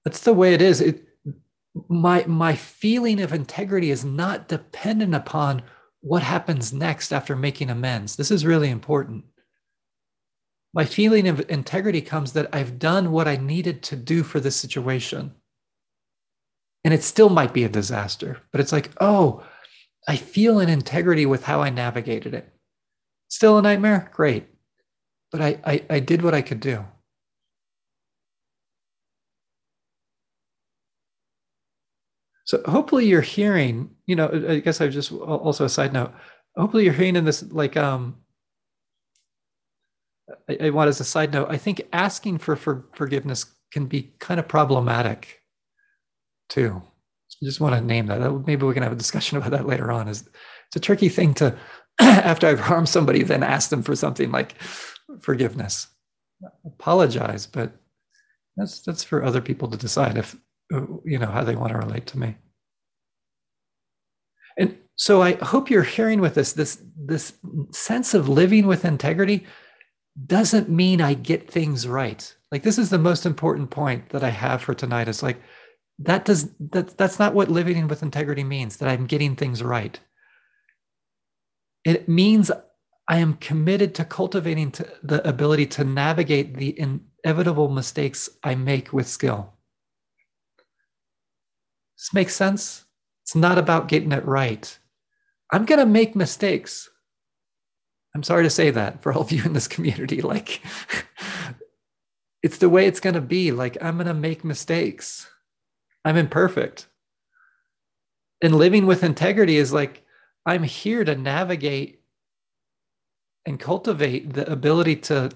that's 0.04 0.20
the 0.20 0.32
way 0.32 0.54
it 0.54 0.62
is. 0.62 0.80
It 0.80 1.02
my 1.88 2.25
my 2.28 2.54
feeling 2.54 3.20
of 3.20 3.32
integrity 3.32 3.90
is 3.90 4.04
not 4.04 4.46
dependent 4.46 5.16
upon 5.16 5.64
what 6.00 6.22
happens 6.22 6.72
next 6.72 7.12
after 7.12 7.34
making 7.34 7.70
amends? 7.70 8.14
This 8.14 8.30
is 8.30 8.46
really 8.46 8.70
important. 8.70 9.25
My 10.72 10.84
feeling 10.84 11.26
of 11.26 11.44
integrity 11.50 12.02
comes 12.02 12.34
that 12.34 12.54
I've 12.54 12.78
done 12.78 13.10
what 13.10 13.26
I 13.26 13.34
needed 13.34 13.82
to 13.82 13.96
do 13.96 14.22
for 14.22 14.38
this 14.38 14.54
situation. 14.54 15.34
And 16.84 16.95
it 16.95 17.02
still 17.02 17.30
might 17.30 17.52
be 17.52 17.64
a 17.64 17.69
disaster, 17.69 18.38
but 18.52 18.60
it's 18.60 18.71
like, 18.71 18.92
oh, 19.00 19.42
I 20.06 20.16
feel 20.16 20.60
an 20.60 20.69
integrity 20.69 21.26
with 21.26 21.45
how 21.45 21.62
I 21.62 21.71
navigated 21.71 22.34
it. 22.34 22.52
Still 23.28 23.58
a 23.58 23.62
nightmare? 23.62 24.10
Great. 24.14 24.47
But 25.32 25.40
I, 25.40 25.58
I, 25.64 25.84
I 25.90 26.00
did 26.00 26.23
what 26.23 26.34
I 26.34 26.42
could 26.42 26.60
do. 26.60 26.84
So 32.45 32.62
hopefully 32.66 33.06
you're 33.06 33.23
hearing, 33.23 33.90
you 34.06 34.14
know, 34.14 34.47
I 34.49 34.60
guess 34.60 34.80
I 34.80 34.86
just 34.86 35.10
also 35.10 35.64
a 35.64 35.69
side 35.69 35.92
note. 35.92 36.12
Hopefully 36.56 36.84
you're 36.84 36.92
hearing 36.92 37.16
in 37.16 37.25
this 37.25 37.42
like 37.50 37.76
um 37.76 38.16
I, 40.49 40.58
I 40.66 40.71
want 40.71 40.88
as 40.88 41.00
a 41.00 41.04
side 41.04 41.32
note, 41.32 41.49
I 41.50 41.56
think 41.56 41.82
asking 41.92 42.38
for, 42.38 42.56
for 42.56 42.86
forgiveness 42.95 43.47
can 43.73 43.86
be 43.86 44.14
kind 44.21 44.38
of 44.38 44.47
problematic 44.47 45.42
too. 46.49 46.82
Just 47.42 47.60
want 47.60 47.75
to 47.75 47.80
name 47.80 48.06
that. 48.06 48.46
Maybe 48.46 48.64
we 48.64 48.75
can 48.75 48.82
have 48.82 48.92
a 48.92 48.96
discussion 48.96 49.36
about 49.38 49.50
that 49.50 49.66
later 49.66 49.90
on. 49.92 50.08
Is 50.08 50.28
it's 50.68 50.76
a 50.76 50.80
tricky 50.80 51.08
thing 51.08 51.34
to 51.34 51.56
after 52.00 52.46
I've 52.46 52.60
harmed 52.60 52.88
somebody, 52.88 53.22
then 53.22 53.42
ask 53.42 53.70
them 53.70 53.82
for 53.82 53.96
something 53.96 54.30
like 54.30 54.54
forgiveness. 55.20 55.88
Apologize, 56.64 57.46
but 57.46 57.72
that's 58.56 58.80
that's 58.80 59.04
for 59.04 59.22
other 59.22 59.40
people 59.40 59.68
to 59.68 59.76
decide 59.76 60.16
if 60.16 60.36
uh, 60.75 60.80
you 61.04 61.18
know 61.18 61.26
how 61.26 61.44
they 61.44 61.56
want 61.56 61.72
to 61.72 61.78
relate 61.78 62.06
to 62.06 62.18
me 62.18 62.36
and 64.58 64.76
so 64.96 65.22
i 65.22 65.32
hope 65.32 65.70
you're 65.70 65.82
hearing 65.82 66.20
with 66.20 66.34
this 66.34 66.52
this 66.54 66.82
this 66.96 67.34
sense 67.70 68.14
of 68.14 68.28
living 68.28 68.66
with 68.66 68.84
integrity 68.84 69.46
doesn't 70.26 70.68
mean 70.68 71.00
i 71.00 71.14
get 71.14 71.50
things 71.50 71.86
right 71.86 72.34
like 72.50 72.62
this 72.62 72.78
is 72.78 72.90
the 72.90 72.99
most 72.99 73.26
important 73.26 73.70
point 73.70 74.08
that 74.08 74.25
i 74.25 74.30
have 74.30 74.62
for 74.62 74.75
tonight 74.75 75.08
is 75.08 75.22
like 75.22 75.40
that 75.99 76.25
does 76.25 76.50
that 76.59 76.97
that's 76.99 77.19
not 77.19 77.35
what 77.35 77.50
living 77.50 77.89
with 77.89 78.02
integrity 78.02 78.45
means 78.45 78.76
that 78.76 78.89
i'm 78.89 79.06
getting 79.06 79.35
things 79.35 79.63
right 79.63 80.00
it 81.85 82.09
means 82.09 82.50
i 83.09 83.19
am 83.19 83.35
committed 83.35 83.95
to 83.95 84.04
cultivating 84.04 84.71
to 84.71 84.87
the 85.02 85.26
ability 85.26 85.67
to 85.67 85.85
navigate 85.85 86.56
the 86.56 86.78
inevitable 86.78 87.69
mistakes 87.69 88.28
i 88.45 88.54
make 88.54 88.93
with 88.93 89.09
skill 89.09 89.56
this 91.97 92.13
makes 92.13 92.37
sense? 92.37 92.85
It's 93.25 93.35
not 93.35 93.59
about 93.59 93.89
getting 93.89 94.13
it 94.13 94.25
right. 94.25 94.78
I'm 95.52 95.65
going 95.65 95.78
to 95.78 95.87
make 95.87 96.15
mistakes. 96.15 96.91
I'm 98.15 98.23
sorry 98.23 98.45
to 98.45 98.50
say 98.50 98.71
that 98.71 99.02
for 99.02 99.13
all 99.13 99.23
of 99.23 99.32
you 99.32 99.43
in 99.45 99.52
this 99.52 99.69
community. 99.69 100.23
Like, 100.23 100.61
it's 102.43 102.59
the 102.59 102.69
way 102.69 102.87
it's 102.87 103.00
going 103.00 103.15
to 103.15 103.21
be. 103.21 103.50
Like, 103.50 103.78
I'm 103.80 103.97
going 103.97 104.06
to 104.06 104.15
make 104.15 104.45
mistakes. 104.45 105.28
I'm 106.06 106.16
imperfect. 106.16 106.86
And 108.40 108.54
living 108.54 108.86
with 108.86 109.02
integrity 109.02 109.56
is 109.56 109.73
like, 109.73 110.04
I'm 110.47 110.62
here 110.62 111.02
to 111.02 111.16
navigate 111.16 112.00
and 113.45 113.58
cultivate 113.58 114.34
the 114.34 114.50
ability 114.50 114.97
to, 114.97 115.32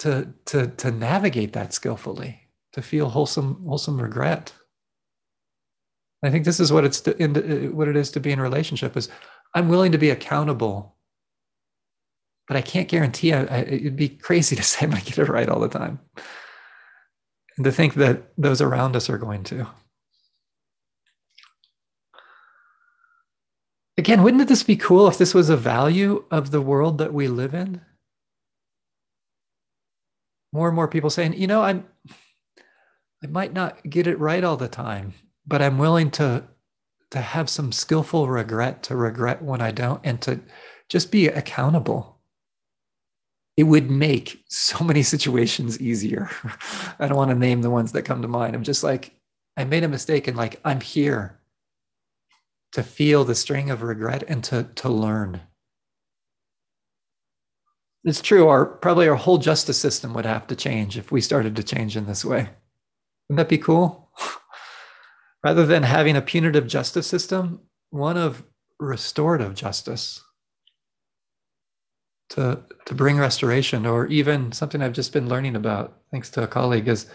to, 0.00 0.34
to, 0.46 0.66
to 0.66 0.90
navigate 0.90 1.52
that 1.52 1.72
skillfully, 1.72 2.40
to 2.72 2.82
feel 2.82 3.08
wholesome, 3.08 3.64
wholesome 3.64 4.02
regret. 4.02 4.52
I 6.24 6.30
think 6.30 6.44
this 6.44 6.58
is 6.58 6.72
what 6.72 6.84
it's 6.84 7.00
to, 7.02 7.16
in, 7.22 7.76
what 7.76 7.86
it 7.86 7.96
is 7.96 8.10
to 8.12 8.20
be 8.20 8.32
in 8.32 8.40
a 8.40 8.42
relationship 8.42 8.96
is 8.96 9.08
I'm 9.54 9.68
willing 9.68 9.92
to 9.92 9.98
be 9.98 10.10
accountable, 10.10 10.96
but 12.48 12.56
I 12.56 12.62
can't 12.62 12.88
guarantee 12.88 13.32
I, 13.32 13.42
I, 13.44 13.58
it'd 13.58 13.96
be 13.96 14.08
crazy 14.08 14.56
to 14.56 14.62
say 14.64 14.86
I'm 14.86 14.90
going 14.90 15.02
to 15.02 15.06
get 15.06 15.18
it 15.18 15.30
right 15.30 15.48
all 15.48 15.60
the 15.60 15.68
time, 15.68 16.00
and 17.56 17.64
to 17.64 17.72
think 17.72 17.94
that 17.94 18.32
those 18.36 18.60
around 18.60 18.96
us 18.96 19.10
are 19.10 19.18
going 19.18 19.44
to. 19.44 19.66
Again, 23.98 24.22
wouldn't 24.22 24.48
this 24.48 24.62
be 24.62 24.76
cool 24.76 25.06
if 25.06 25.18
this 25.18 25.34
was 25.34 25.50
a 25.50 25.56
value 25.56 26.24
of 26.30 26.50
the 26.50 26.62
world 26.62 26.98
that 26.98 27.12
we 27.12 27.28
live 27.28 27.54
in? 27.54 27.82
More 30.52 30.68
and 30.68 30.76
more 30.76 30.88
people 30.88 31.10
saying, 31.10 31.34
you 31.34 31.46
know, 31.46 31.62
I'm 31.62 31.86
I 33.22 33.28
might 33.28 33.52
not 33.52 33.88
get 33.88 34.06
it 34.06 34.18
right 34.18 34.42
all 34.42 34.56
the 34.56 34.68
time 34.68 35.14
but 35.46 35.62
I'm 35.62 35.78
willing 35.78 36.10
to 36.12 36.44
to 37.10 37.20
have 37.20 37.50
some 37.50 37.72
skillful 37.72 38.28
regret 38.28 38.82
to 38.84 38.96
regret 38.96 39.42
when 39.42 39.60
I 39.60 39.70
don't 39.70 40.00
and 40.02 40.20
to 40.22 40.40
just 40.88 41.12
be 41.12 41.26
accountable. 41.26 42.11
It 43.56 43.64
would 43.64 43.90
make 43.90 44.42
so 44.48 44.82
many 44.84 45.02
situations 45.02 45.80
easier. 45.80 46.30
I 46.98 47.06
don't 47.06 47.16
want 47.16 47.30
to 47.30 47.38
name 47.38 47.62
the 47.62 47.70
ones 47.70 47.92
that 47.92 48.02
come 48.02 48.22
to 48.22 48.28
mind. 48.28 48.54
I'm 48.54 48.62
just 48.62 48.82
like, 48.82 49.14
I 49.56 49.64
made 49.64 49.84
a 49.84 49.88
mistake 49.88 50.26
and 50.28 50.36
like 50.36 50.60
I'm 50.64 50.80
here 50.80 51.38
to 52.72 52.82
feel 52.82 53.24
the 53.24 53.34
string 53.34 53.70
of 53.70 53.82
regret 53.82 54.24
and 54.26 54.42
to, 54.44 54.64
to 54.76 54.88
learn. 54.88 55.42
It's 58.04 58.22
true, 58.22 58.48
our 58.48 58.66
probably 58.66 59.06
our 59.06 59.14
whole 59.14 59.38
justice 59.38 59.78
system 59.78 60.12
would 60.14 60.26
have 60.26 60.46
to 60.48 60.56
change 60.56 60.98
if 60.98 61.12
we 61.12 61.20
started 61.20 61.54
to 61.56 61.62
change 61.62 61.96
in 61.96 62.06
this 62.06 62.24
way. 62.24 62.48
Wouldn't 63.28 63.36
that 63.36 63.48
be 63.48 63.58
cool? 63.58 64.10
rather 65.44 65.66
than 65.66 65.82
having 65.82 66.16
a 66.16 66.22
punitive 66.22 66.66
justice 66.66 67.06
system, 67.06 67.60
one 67.90 68.16
of 68.16 68.42
restorative 68.80 69.54
justice 69.54 70.22
to, 72.32 72.62
to 72.86 72.94
bring 72.94 73.18
restoration, 73.18 73.86
or 73.86 74.06
even 74.06 74.52
something 74.52 74.82
I've 74.82 74.92
just 74.92 75.12
been 75.12 75.28
learning 75.28 75.56
about, 75.56 75.98
thanks 76.10 76.30
to 76.30 76.42
a 76.42 76.46
colleague, 76.46 76.88
is 76.88 77.06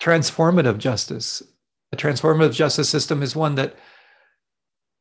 transformative 0.00 0.78
justice. 0.78 1.42
A 1.92 1.96
transformative 1.96 2.52
justice 2.52 2.88
system 2.88 3.22
is 3.22 3.36
one 3.36 3.54
that 3.54 3.76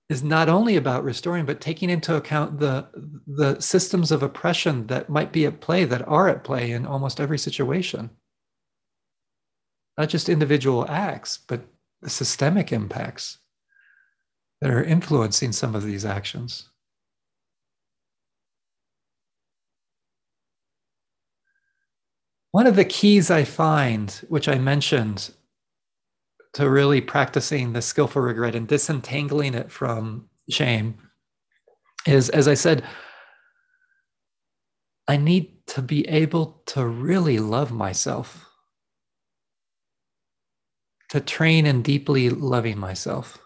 is 0.09 0.23
not 0.23 0.49
only 0.49 0.75
about 0.75 1.03
restoring, 1.03 1.45
but 1.45 1.59
taking 1.59 1.89
into 1.89 2.15
account 2.15 2.59
the, 2.59 2.88
the 3.25 3.59
systems 3.59 4.12
of 4.12 4.21
oppression 4.21 4.86
that 4.88 5.09
might 5.09 5.31
be 5.31 5.45
at 5.45 5.59
play, 5.59 5.86
that 5.86 6.07
are 6.07 6.29
at 6.29 6.43
play 6.43 6.71
in 6.71 6.86
almost 6.86 7.19
every 7.19 7.39
situation. 7.39 8.12
Not 9.97 10.09
just 10.09 10.29
individual 10.29 10.86
acts, 10.89 11.39
but 11.47 11.65
the 12.01 12.09
systemic 12.09 12.71
impacts 12.71 13.39
that 14.62 14.69
are 14.69 14.83
influencing 14.83 15.51
some 15.51 15.73
of 15.73 15.83
these 15.83 16.05
actions. 16.05 16.69
One 22.53 22.67
of 22.67 22.75
the 22.75 22.85
keys 22.85 23.31
I 23.31 23.45
find, 23.45 24.11
which 24.29 24.47
I 24.47 24.59
mentioned, 24.59 25.31
to 26.53 26.69
really 26.69 27.01
practicing 27.01 27.73
the 27.73 27.81
skillful 27.81 28.21
regret 28.21 28.53
and 28.53 28.67
disentangling 28.67 29.55
it 29.55 29.71
from 29.71 30.29
shame 30.51 30.99
is, 32.05 32.29
as 32.29 32.47
I 32.47 32.53
said, 32.53 32.83
I 35.07 35.17
need 35.17 35.65
to 35.69 35.81
be 35.81 36.07
able 36.07 36.61
to 36.67 36.85
really 36.85 37.39
love 37.39 37.71
myself, 37.71 38.45
to 41.09 41.19
train 41.19 41.65
in 41.65 41.81
deeply 41.81 42.29
loving 42.29 42.77
myself. 42.77 43.39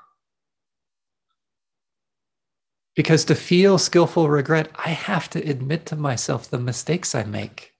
Because 2.93 3.23
to 3.23 3.35
feel 3.35 3.77
skillful 3.77 4.27
regret, 4.27 4.69
I 4.75 4.89
have 4.89 5.29
to 5.29 5.49
admit 5.49 5.85
to 5.85 5.95
myself 5.95 6.49
the 6.49 6.59
mistakes 6.59 7.15
I 7.15 7.23
make 7.23 7.71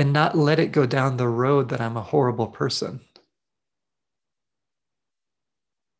and 0.00 0.14
not 0.14 0.34
let 0.34 0.58
it 0.58 0.72
go 0.72 0.86
down 0.86 1.18
the 1.18 1.28
road 1.28 1.68
that 1.68 1.80
I'm 1.82 1.98
a 1.98 2.00
horrible 2.00 2.46
person. 2.46 3.00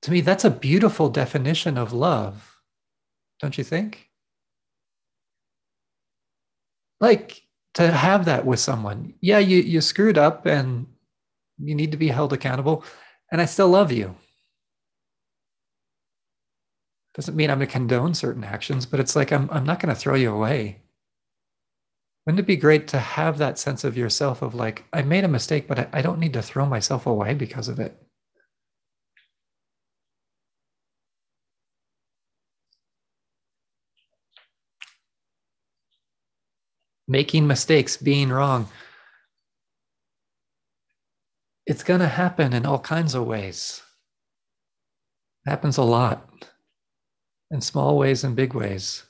To 0.01 0.11
me, 0.11 0.23
that's 0.23 0.47
a 0.47 0.51
beautiful 0.51 1.11
definition 1.11 1.77
of 1.77 1.93
love, 1.93 2.63
don't 3.41 3.59
you 3.59 3.63
think? 3.63 4.09
Like 6.99 7.43
to 7.75 7.91
have 7.91 8.25
that 8.25 8.47
with 8.47 8.59
someone. 8.59 9.13
Yeah, 9.21 9.39
you, 9.39 9.59
you 9.59 9.83
screwed 9.83 10.17
up 10.17 10.47
and 10.47 10.87
you 11.59 11.75
need 11.75 11.91
to 11.91 11.99
be 11.99 12.09
held 12.09 12.33
accountable, 12.33 12.85
and 13.31 13.39
I 13.39 13.45
still 13.45 13.69
love 13.69 13.93
you. 13.93 14.17
Doesn't 17.13 17.37
mean 17.37 17.51
I'm 17.51 17.59
going 17.59 17.69
to 17.69 17.73
condone 17.73 18.15
certain 18.15 18.45
actions, 18.45 18.87
but 18.87 18.99
it's 18.99 19.15
like 19.15 19.31
I'm, 19.31 19.51
I'm 19.51 19.67
not 19.67 19.79
going 19.79 19.95
to 19.95 20.01
throw 20.01 20.15
you 20.15 20.33
away. 20.33 20.81
Wouldn't 22.31 22.45
it 22.45 22.47
be 22.47 22.57
great 22.57 22.87
to 22.87 22.99
have 23.01 23.39
that 23.39 23.59
sense 23.59 23.83
of 23.83 23.97
yourself 23.97 24.41
of 24.41 24.55
like, 24.55 24.85
I 24.93 25.03
made 25.03 25.25
a 25.25 25.29
mistake, 25.29 25.67
but 25.67 25.81
I, 25.81 25.89
I 25.95 26.01
don't 26.01 26.21
need 26.21 26.35
to 26.35 26.43
throw 26.43 26.65
myself 26.65 27.05
away 27.05 27.35
because 27.35 27.67
of 27.67 27.81
it? 27.81 28.01
Making 37.09 37.49
mistakes, 37.49 37.97
being 37.97 38.29
wrong. 38.29 38.69
It's 41.67 41.83
going 41.83 41.99
to 41.99 42.07
happen 42.07 42.53
in 42.53 42.65
all 42.65 42.79
kinds 42.79 43.17
of 43.17 43.27
ways. 43.27 43.83
It 45.45 45.51
happens 45.51 45.79
a 45.79 45.83
lot 45.83 46.31
in 47.51 47.61
small 47.61 47.99
ways 47.99 48.23
and 48.23 48.37
big 48.37 48.55
ways 48.55 49.10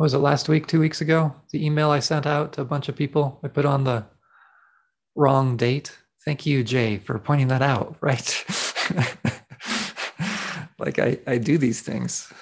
was 0.00 0.14
it 0.14 0.18
last 0.18 0.48
week, 0.48 0.66
two 0.66 0.80
weeks 0.80 1.02
ago? 1.02 1.34
The 1.50 1.64
email 1.64 1.90
I 1.90 2.00
sent 2.00 2.24
out 2.24 2.54
to 2.54 2.62
a 2.62 2.64
bunch 2.64 2.88
of 2.88 2.96
people, 2.96 3.38
I 3.44 3.48
put 3.48 3.66
on 3.66 3.84
the 3.84 4.06
wrong 5.14 5.58
date. 5.58 5.96
Thank 6.24 6.46
you, 6.46 6.64
Jay, 6.64 6.96
for 6.96 7.18
pointing 7.18 7.48
that 7.48 7.60
out, 7.60 7.96
right? 8.00 8.44
like 10.78 10.98
I, 10.98 11.18
I 11.26 11.36
do 11.36 11.58
these 11.58 11.82
things. 11.82 12.32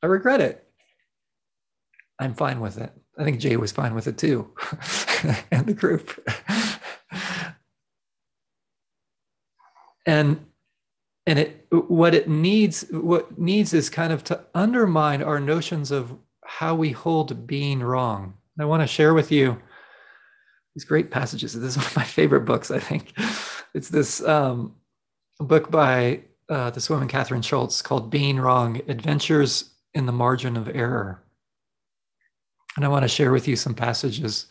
I 0.00 0.06
regret 0.06 0.40
it. 0.40 0.64
I'm 2.20 2.34
fine 2.34 2.60
with 2.60 2.78
it. 2.78 2.92
I 3.18 3.24
think 3.24 3.40
Jay 3.40 3.56
was 3.56 3.72
fine 3.72 3.94
with 3.94 4.06
it 4.06 4.16
too, 4.16 4.48
and 5.50 5.66
the 5.66 5.74
group. 5.74 6.24
and 10.06 10.46
and 11.30 11.38
it 11.38 11.64
what 11.70 12.12
it 12.12 12.28
needs 12.28 12.84
what 12.90 13.38
needs 13.38 13.72
is 13.72 13.88
kind 13.88 14.12
of 14.12 14.24
to 14.24 14.40
undermine 14.52 15.22
our 15.22 15.38
notions 15.38 15.92
of 15.92 16.12
how 16.44 16.74
we 16.74 16.90
hold 16.90 17.46
being 17.46 17.80
wrong. 17.80 18.34
I 18.58 18.64
want 18.64 18.82
to 18.82 18.86
share 18.88 19.14
with 19.14 19.30
you 19.30 19.56
these 20.74 20.84
great 20.84 21.12
passages. 21.12 21.52
This 21.52 21.76
is 21.76 21.76
one 21.76 21.86
of 21.86 21.96
my 21.96 22.02
favorite 22.02 22.46
books 22.46 22.72
i 22.72 22.80
think. 22.80 23.12
It's 23.74 23.90
this 23.90 24.20
um, 24.24 24.74
book 25.38 25.70
by 25.70 26.22
uh, 26.48 26.70
this 26.70 26.90
woman 26.90 27.06
Kathryn 27.06 27.44
Schulz 27.44 27.80
called 27.80 28.10
being 28.10 28.40
wrong 28.40 28.80
adventures 28.88 29.70
in 29.94 30.06
the 30.06 30.12
margin 30.12 30.56
of 30.56 30.68
error. 30.68 31.22
And 32.74 32.84
i 32.84 32.88
want 32.88 33.04
to 33.04 33.08
share 33.08 33.30
with 33.30 33.46
you 33.46 33.54
some 33.54 33.74
passages 33.74 34.46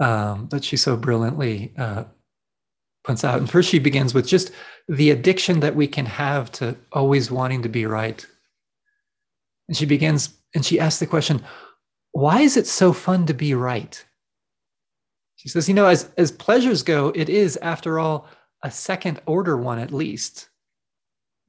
um, 0.00 0.48
that 0.50 0.64
she 0.64 0.76
so 0.76 0.96
brilliantly 0.96 1.72
uh, 1.78 2.04
points 3.06 3.24
out. 3.24 3.38
And 3.38 3.48
first, 3.48 3.70
she 3.70 3.78
begins 3.78 4.12
with 4.12 4.26
just 4.26 4.50
the 4.88 5.10
addiction 5.10 5.60
that 5.60 5.76
we 5.76 5.86
can 5.86 6.06
have 6.06 6.50
to 6.52 6.76
always 6.92 7.30
wanting 7.30 7.62
to 7.62 7.68
be 7.68 7.86
right. 7.86 8.26
And 9.68 9.76
she 9.76 9.86
begins 9.86 10.34
and 10.54 10.64
she 10.64 10.80
asks 10.80 11.00
the 11.00 11.06
question, 11.06 11.44
why 12.12 12.40
is 12.40 12.56
it 12.56 12.66
so 12.66 12.92
fun 12.92 13.26
to 13.26 13.34
be 13.34 13.54
right? 13.54 14.04
She 15.36 15.48
says, 15.48 15.68
you 15.68 15.74
know, 15.74 15.86
as, 15.86 16.08
as 16.16 16.32
pleasures 16.32 16.82
go, 16.82 17.12
it 17.14 17.28
is, 17.28 17.56
after 17.58 17.98
all, 17.98 18.26
a 18.64 18.70
second 18.70 19.20
order 19.26 19.56
one 19.56 19.78
at 19.78 19.92
least. 19.92 20.48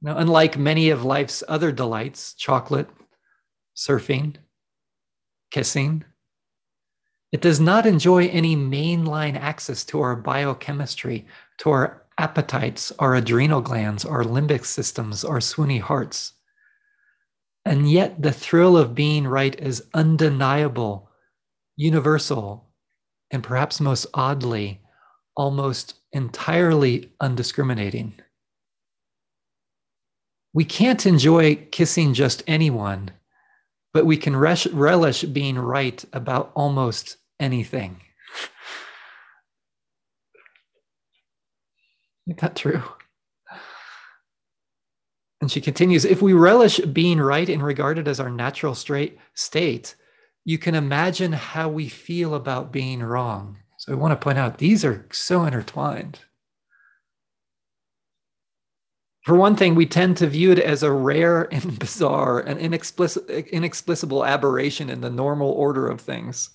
Now, 0.02 0.18
unlike 0.18 0.58
many 0.58 0.90
of 0.90 1.04
life's 1.04 1.42
other 1.48 1.72
delights, 1.72 2.34
chocolate, 2.34 2.88
surfing, 3.74 4.36
kissing, 5.50 6.04
it 7.30 7.40
does 7.42 7.60
not 7.60 7.86
enjoy 7.86 8.26
any 8.28 8.56
mainline 8.56 9.38
access 9.38 9.84
to 9.84 10.00
our 10.00 10.16
biochemistry 10.16 11.26
to 11.58 11.70
our 11.70 12.02
appetites, 12.18 12.90
our 12.98 13.14
adrenal 13.14 13.60
glands, 13.60 14.04
our 14.04 14.24
limbic 14.24 14.64
systems, 14.64 15.24
our 15.24 15.38
swoony 15.38 15.80
hearts. 15.80 16.32
And 17.64 17.90
yet, 17.90 18.22
the 18.22 18.32
thrill 18.32 18.76
of 18.76 18.94
being 18.94 19.26
right 19.26 19.58
is 19.60 19.84
undeniable, 19.92 21.10
universal, 21.76 22.70
and 23.30 23.42
perhaps 23.42 23.78
most 23.80 24.06
oddly, 24.14 24.80
almost 25.36 25.94
entirely 26.12 27.12
undiscriminating. 27.20 28.14
We 30.54 30.64
can't 30.64 31.04
enjoy 31.04 31.56
kissing 31.70 32.14
just 32.14 32.42
anyone, 32.46 33.10
but 33.92 34.06
we 34.06 34.16
can 34.16 34.34
relish 34.34 35.22
being 35.22 35.58
right 35.58 36.02
about 36.12 36.52
almost 36.54 37.17
anything. 37.40 38.00
Isn't 42.26 42.40
that 42.40 42.56
true? 42.56 42.82
And 45.40 45.50
she 45.50 45.60
continues 45.60 46.04
if 46.04 46.20
we 46.20 46.32
relish 46.32 46.78
being 46.78 47.20
right 47.20 47.48
and 47.48 47.62
regard 47.62 47.98
it 47.98 48.08
as 48.08 48.20
our 48.20 48.30
natural 48.30 48.74
straight 48.74 49.18
state, 49.34 49.94
you 50.44 50.58
can 50.58 50.74
imagine 50.74 51.32
how 51.32 51.68
we 51.68 51.88
feel 51.88 52.34
about 52.34 52.72
being 52.72 53.02
wrong. 53.02 53.58
So 53.78 53.92
I 53.92 53.96
want 53.96 54.12
to 54.12 54.22
point 54.22 54.38
out 54.38 54.58
these 54.58 54.84
are 54.84 55.06
so 55.12 55.44
intertwined. 55.44 56.20
For 59.24 59.36
one 59.36 59.56
thing, 59.56 59.74
we 59.74 59.86
tend 59.86 60.16
to 60.16 60.26
view 60.26 60.52
it 60.52 60.58
as 60.58 60.82
a 60.82 60.90
rare 60.90 61.52
and 61.52 61.78
bizarre 61.78 62.40
and 62.40 62.58
inexplicable 62.58 64.24
aberration 64.24 64.90
in 64.90 65.02
the 65.02 65.10
normal 65.10 65.50
order 65.50 65.86
of 65.86 66.00
things. 66.00 66.50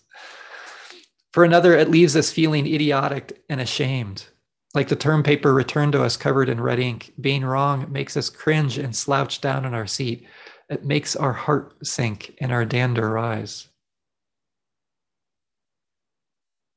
For 1.34 1.44
another, 1.44 1.74
it 1.74 1.90
leaves 1.90 2.16
us 2.16 2.32
feeling 2.32 2.68
idiotic 2.68 3.44
and 3.50 3.60
ashamed. 3.60 4.28
Like 4.76 4.88
the 4.88 4.96
term 4.96 5.24
paper 5.24 5.54
returned 5.54 5.94
to 5.94 6.04
us 6.04 6.16
covered 6.16 6.48
in 6.48 6.62
red 6.62 6.80
ink, 6.80 7.14
being 7.20 7.44
wrong 7.44 7.92
makes 7.92 8.16
us 8.16 8.30
cringe 8.30 8.78
and 8.78 8.96
slouch 8.96 9.42
down 9.42 9.66
in 9.66 9.74
our 9.74 9.88
seat. 9.88 10.28
It 10.70 10.86
makes 10.86 11.16
our 11.16 11.34
heart 11.34 11.86
sink 11.86 12.36
and 12.40 12.52
our 12.52 12.66
dander 12.66 13.10
rise. 13.10 13.68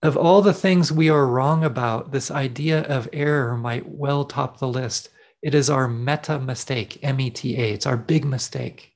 Of 0.03 0.17
all 0.17 0.43
the 0.43 0.53
things 0.53 0.93
we 0.93 1.09
are 1.09 1.27
wrong 1.27 1.65
about, 1.65 2.13
this 2.13 2.31
idea 2.31 2.83
of 2.83 3.09
error 3.13 3.57
might 3.57 3.89
well 3.89 4.25
top 4.25 4.59
the 4.59 4.69
list. 4.69 5.09
It 5.43 5.55
is 5.55 5.71
our 5.71 5.89
meta 5.89 6.39
mistake, 6.39 6.99
M 7.03 7.21
E 7.21 7.31
T 7.31 7.57
A. 7.57 7.73
It's 7.73 7.87
our 7.87 7.97
big 7.97 8.25
mistake. 8.25 8.93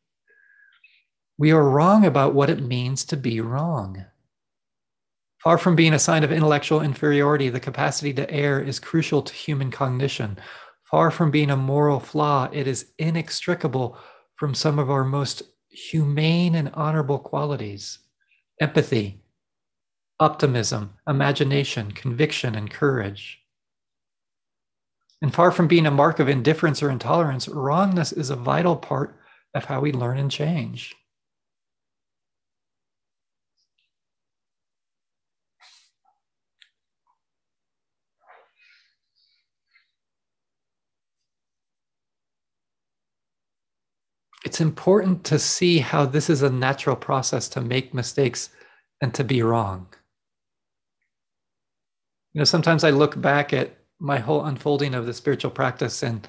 We 1.38 1.52
are 1.52 1.68
wrong 1.68 2.04
about 2.04 2.34
what 2.34 2.50
it 2.50 2.62
means 2.62 3.04
to 3.06 3.16
be 3.16 3.40
wrong. 3.40 4.04
Far 5.42 5.56
from 5.56 5.74
being 5.74 5.94
a 5.94 5.98
sign 5.98 6.22
of 6.22 6.32
intellectual 6.32 6.82
inferiority, 6.82 7.48
the 7.48 7.60
capacity 7.60 8.12
to 8.14 8.30
err 8.30 8.60
is 8.60 8.78
crucial 8.78 9.22
to 9.22 9.32
human 9.32 9.70
cognition. 9.70 10.38
Far 10.90 11.10
from 11.10 11.30
being 11.30 11.50
a 11.50 11.56
moral 11.56 11.98
flaw, 11.98 12.50
it 12.52 12.66
is 12.66 12.92
inextricable 12.98 13.96
from 14.36 14.54
some 14.54 14.78
of 14.78 14.90
our 14.90 15.04
most 15.04 15.42
humane 15.70 16.54
and 16.54 16.70
honorable 16.74 17.18
qualities 17.18 17.98
empathy, 18.60 19.22
optimism, 20.18 20.92
imagination, 21.08 21.90
conviction, 21.92 22.54
and 22.54 22.70
courage. 22.70 23.40
And 25.22 25.32
far 25.32 25.50
from 25.50 25.66
being 25.66 25.86
a 25.86 25.90
mark 25.90 26.18
of 26.18 26.28
indifference 26.28 26.82
or 26.82 26.90
intolerance, 26.90 27.48
wrongness 27.48 28.12
is 28.12 28.28
a 28.28 28.36
vital 28.36 28.76
part 28.76 29.18
of 29.54 29.64
how 29.64 29.80
we 29.80 29.92
learn 29.92 30.18
and 30.18 30.30
change. 30.30 30.94
It's 44.50 44.60
important 44.60 45.22
to 45.22 45.38
see 45.38 45.78
how 45.78 46.04
this 46.04 46.28
is 46.28 46.42
a 46.42 46.50
natural 46.50 46.96
process 46.96 47.48
to 47.48 47.60
make 47.60 47.94
mistakes 47.94 48.50
and 49.00 49.14
to 49.14 49.22
be 49.22 49.44
wrong. 49.44 49.86
You 52.32 52.40
know, 52.40 52.44
sometimes 52.44 52.82
I 52.82 52.90
look 52.90 53.20
back 53.20 53.52
at 53.52 53.76
my 54.00 54.18
whole 54.18 54.44
unfolding 54.44 54.92
of 54.96 55.06
the 55.06 55.14
spiritual 55.14 55.52
practice 55.52 56.02
and 56.02 56.26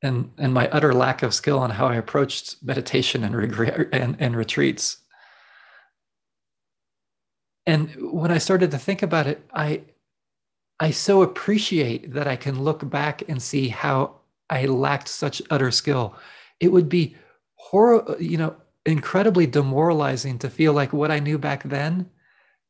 and 0.00 0.30
and 0.38 0.54
my 0.54 0.68
utter 0.68 0.94
lack 0.94 1.24
of 1.24 1.34
skill 1.34 1.58
on 1.58 1.70
how 1.70 1.88
I 1.88 1.96
approached 1.96 2.62
meditation 2.62 3.24
and 3.24 3.34
regret 3.34 3.88
and, 3.92 4.14
and 4.20 4.36
retreats. 4.36 4.98
And 7.66 8.12
when 8.12 8.30
I 8.30 8.38
started 8.38 8.70
to 8.70 8.78
think 8.78 9.02
about 9.02 9.26
it, 9.26 9.44
I 9.52 9.82
I 10.78 10.92
so 10.92 11.22
appreciate 11.22 12.12
that 12.12 12.28
I 12.28 12.36
can 12.36 12.62
look 12.62 12.88
back 12.88 13.24
and 13.28 13.42
see 13.42 13.70
how 13.70 14.20
I 14.48 14.66
lacked 14.66 15.08
such 15.08 15.42
utter 15.50 15.72
skill 15.72 16.14
it 16.60 16.72
would 16.72 16.88
be 16.88 17.16
horror, 17.54 18.16
you 18.18 18.36
know, 18.36 18.56
incredibly 18.86 19.46
demoralizing 19.46 20.38
to 20.38 20.50
feel 20.50 20.72
like 20.72 20.92
what 20.92 21.10
I 21.10 21.18
knew 21.18 21.38
back 21.38 21.62
then 21.64 22.10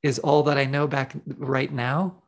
is 0.03 0.19
all 0.19 0.43
that 0.45 0.59
I 0.59 0.65
know 0.65 0.87
back 0.87 1.15
right 1.27 1.73
now. 1.73 2.23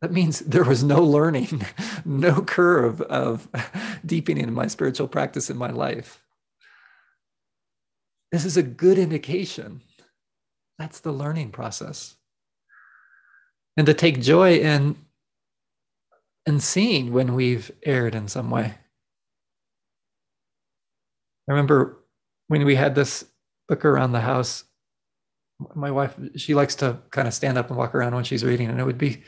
That 0.00 0.12
means 0.12 0.40
there 0.40 0.64
was 0.64 0.84
no 0.84 1.02
learning, 1.02 1.64
no 2.04 2.42
curve 2.42 3.00
of 3.02 3.48
deepening 4.06 4.44
in 4.44 4.54
my 4.54 4.66
spiritual 4.66 5.08
practice 5.08 5.50
in 5.50 5.56
my 5.56 5.70
life. 5.70 6.22
This 8.32 8.44
is 8.44 8.56
a 8.56 8.62
good 8.62 8.98
indication. 8.98 9.80
That's 10.78 11.00
the 11.00 11.12
learning 11.12 11.52
process. 11.52 12.16
And 13.76 13.86
to 13.86 13.94
take 13.94 14.20
joy 14.20 14.56
in, 14.56 14.96
in 16.46 16.60
seeing 16.60 17.12
when 17.12 17.34
we've 17.34 17.70
erred 17.84 18.14
in 18.14 18.28
some 18.28 18.50
way. 18.50 18.74
I 21.48 21.52
remember 21.52 22.04
when 22.48 22.64
we 22.64 22.74
had 22.74 22.94
this 22.94 23.24
book 23.68 23.84
around 23.84 24.12
the 24.12 24.20
house, 24.20 24.64
my 25.74 25.90
wife, 25.90 26.18
she 26.36 26.54
likes 26.54 26.74
to 26.76 26.98
kind 27.10 27.28
of 27.28 27.34
stand 27.34 27.58
up 27.58 27.68
and 27.68 27.78
walk 27.78 27.94
around 27.94 28.14
when 28.14 28.24
she's 28.24 28.44
reading, 28.44 28.68
and 28.68 28.80
it 28.80 28.84
would 28.84 28.98
be 28.98 29.22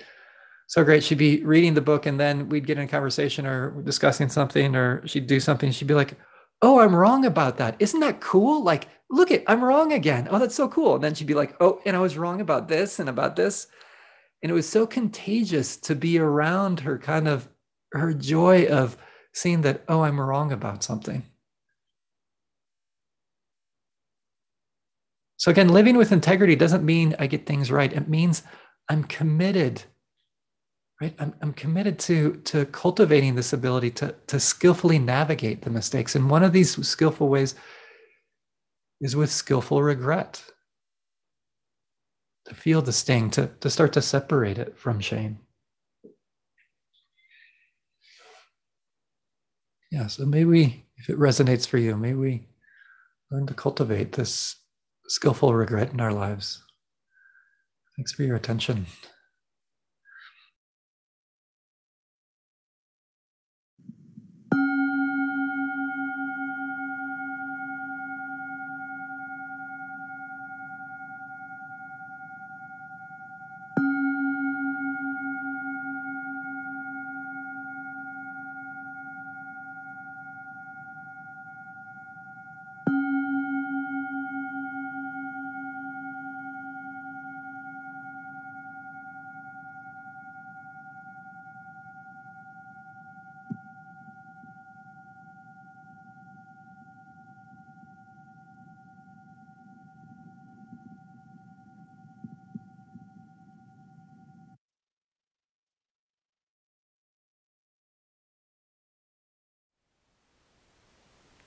so 0.67 0.83
great. 0.83 1.05
She'd 1.05 1.19
be 1.19 1.45
reading 1.45 1.75
the 1.75 1.81
book, 1.81 2.07
and 2.07 2.19
then 2.19 2.49
we'd 2.49 2.67
get 2.67 2.79
in 2.79 2.85
a 2.85 2.89
conversation 2.89 3.47
or 3.47 3.83
discussing 3.83 4.29
something, 4.29 4.75
or 4.75 5.07
she'd 5.07 5.27
do 5.27 5.41
something. 5.41 5.71
She'd 5.71 5.89
be 5.89 5.95
like, 5.95 6.15
Oh, 6.63 6.81
I'm 6.81 6.95
wrong 6.97 7.27
about 7.27 7.59
that. 7.59 7.77
Isn't 7.79 8.01
that 8.01 8.21
cool? 8.21 8.63
Like, 8.65 8.89
look 9.11 9.31
it, 9.31 9.45
I'm 9.47 9.63
wrong 9.63 9.93
again. 9.93 10.27
Oh, 10.31 10.39
that's 10.39 10.55
so 10.55 10.69
cool. 10.69 10.95
And 10.95 11.05
then 11.05 11.15
she'd 11.15 11.27
be 11.27 11.35
like, 11.35 11.55
Oh, 11.61 11.81
and 11.85 11.95
I 11.95 12.01
was 12.01 12.17
wrong 12.17 12.41
about 12.41 12.69
this 12.69 12.99
and 12.99 13.09
about 13.09 13.37
this. 13.37 13.69
And 14.43 14.51
it 14.51 14.55
was 14.55 14.69
so 14.69 14.87
contagious 14.87 15.77
to 15.79 15.95
be 15.95 16.19
around 16.19 16.81
her 16.81 16.99
kind 16.99 17.29
of 17.29 17.49
her 17.93 18.13
joy 18.13 18.67
of 18.67 18.97
seeing 19.33 19.63
that, 19.63 19.85
oh, 19.89 20.03
I'm 20.03 20.21
wrong 20.21 20.53
about 20.53 20.83
something. 20.83 21.25
So 25.39 25.51
again, 25.51 25.69
living 25.69 25.97
with 25.97 26.13
integrity 26.13 26.57
doesn't 26.57 26.85
mean 26.85 27.15
I 27.19 27.27
get 27.27 27.47
things 27.47 27.71
right. 27.71 27.93
It 27.93 28.09
means 28.09 28.43
I'm 28.89 29.05
committed, 29.05 29.83
right? 31.01 31.15
I'm, 31.19 31.35
I'm 31.43 31.53
committed 31.53 31.99
to, 32.01 32.37
to 32.45 32.65
cultivating 32.67 33.35
this 33.35 33.53
ability 33.53 33.91
to, 33.93 34.15
to 34.29 34.41
skillfully 34.41 34.99
navigate 34.99 35.63
the 35.63 35.71
mistakes. 35.71 36.15
And 36.17 36.31
one 36.31 36.43
of 36.43 36.53
these 36.53 36.87
skillful 36.87 37.29
ways 37.29 37.55
is 39.01 39.15
with 39.15 39.31
skillful 39.31 39.83
regret. 39.83 40.43
To 42.47 42.55
feel 42.55 42.81
the 42.81 42.93
sting, 42.93 43.31
to, 43.33 43.51
to 43.61 43.69
start 43.69 43.93
to 43.95 44.03
separate 44.03 44.59
it 44.59 44.79
from 44.79 45.01
shame. 45.01 45.41
Yeah, 49.91 50.07
so 50.07 50.25
maybe 50.25 50.87
if 50.97 51.11
it 51.11 51.19
resonates 51.19 51.67
for 51.67 51.79
you, 51.79 51.97
maybe 51.97 52.15
we 52.15 52.49
learn 53.31 53.47
to 53.49 53.55
cultivate 53.55 54.13
this 54.13 54.57
skillful 55.09 55.55
regret 55.55 55.93
in 55.93 56.01
our 56.01 56.13
lives. 56.13 56.63
Thanks 57.97 58.13
for 58.13 58.23
your 58.25 58.37
attention. 58.37 58.87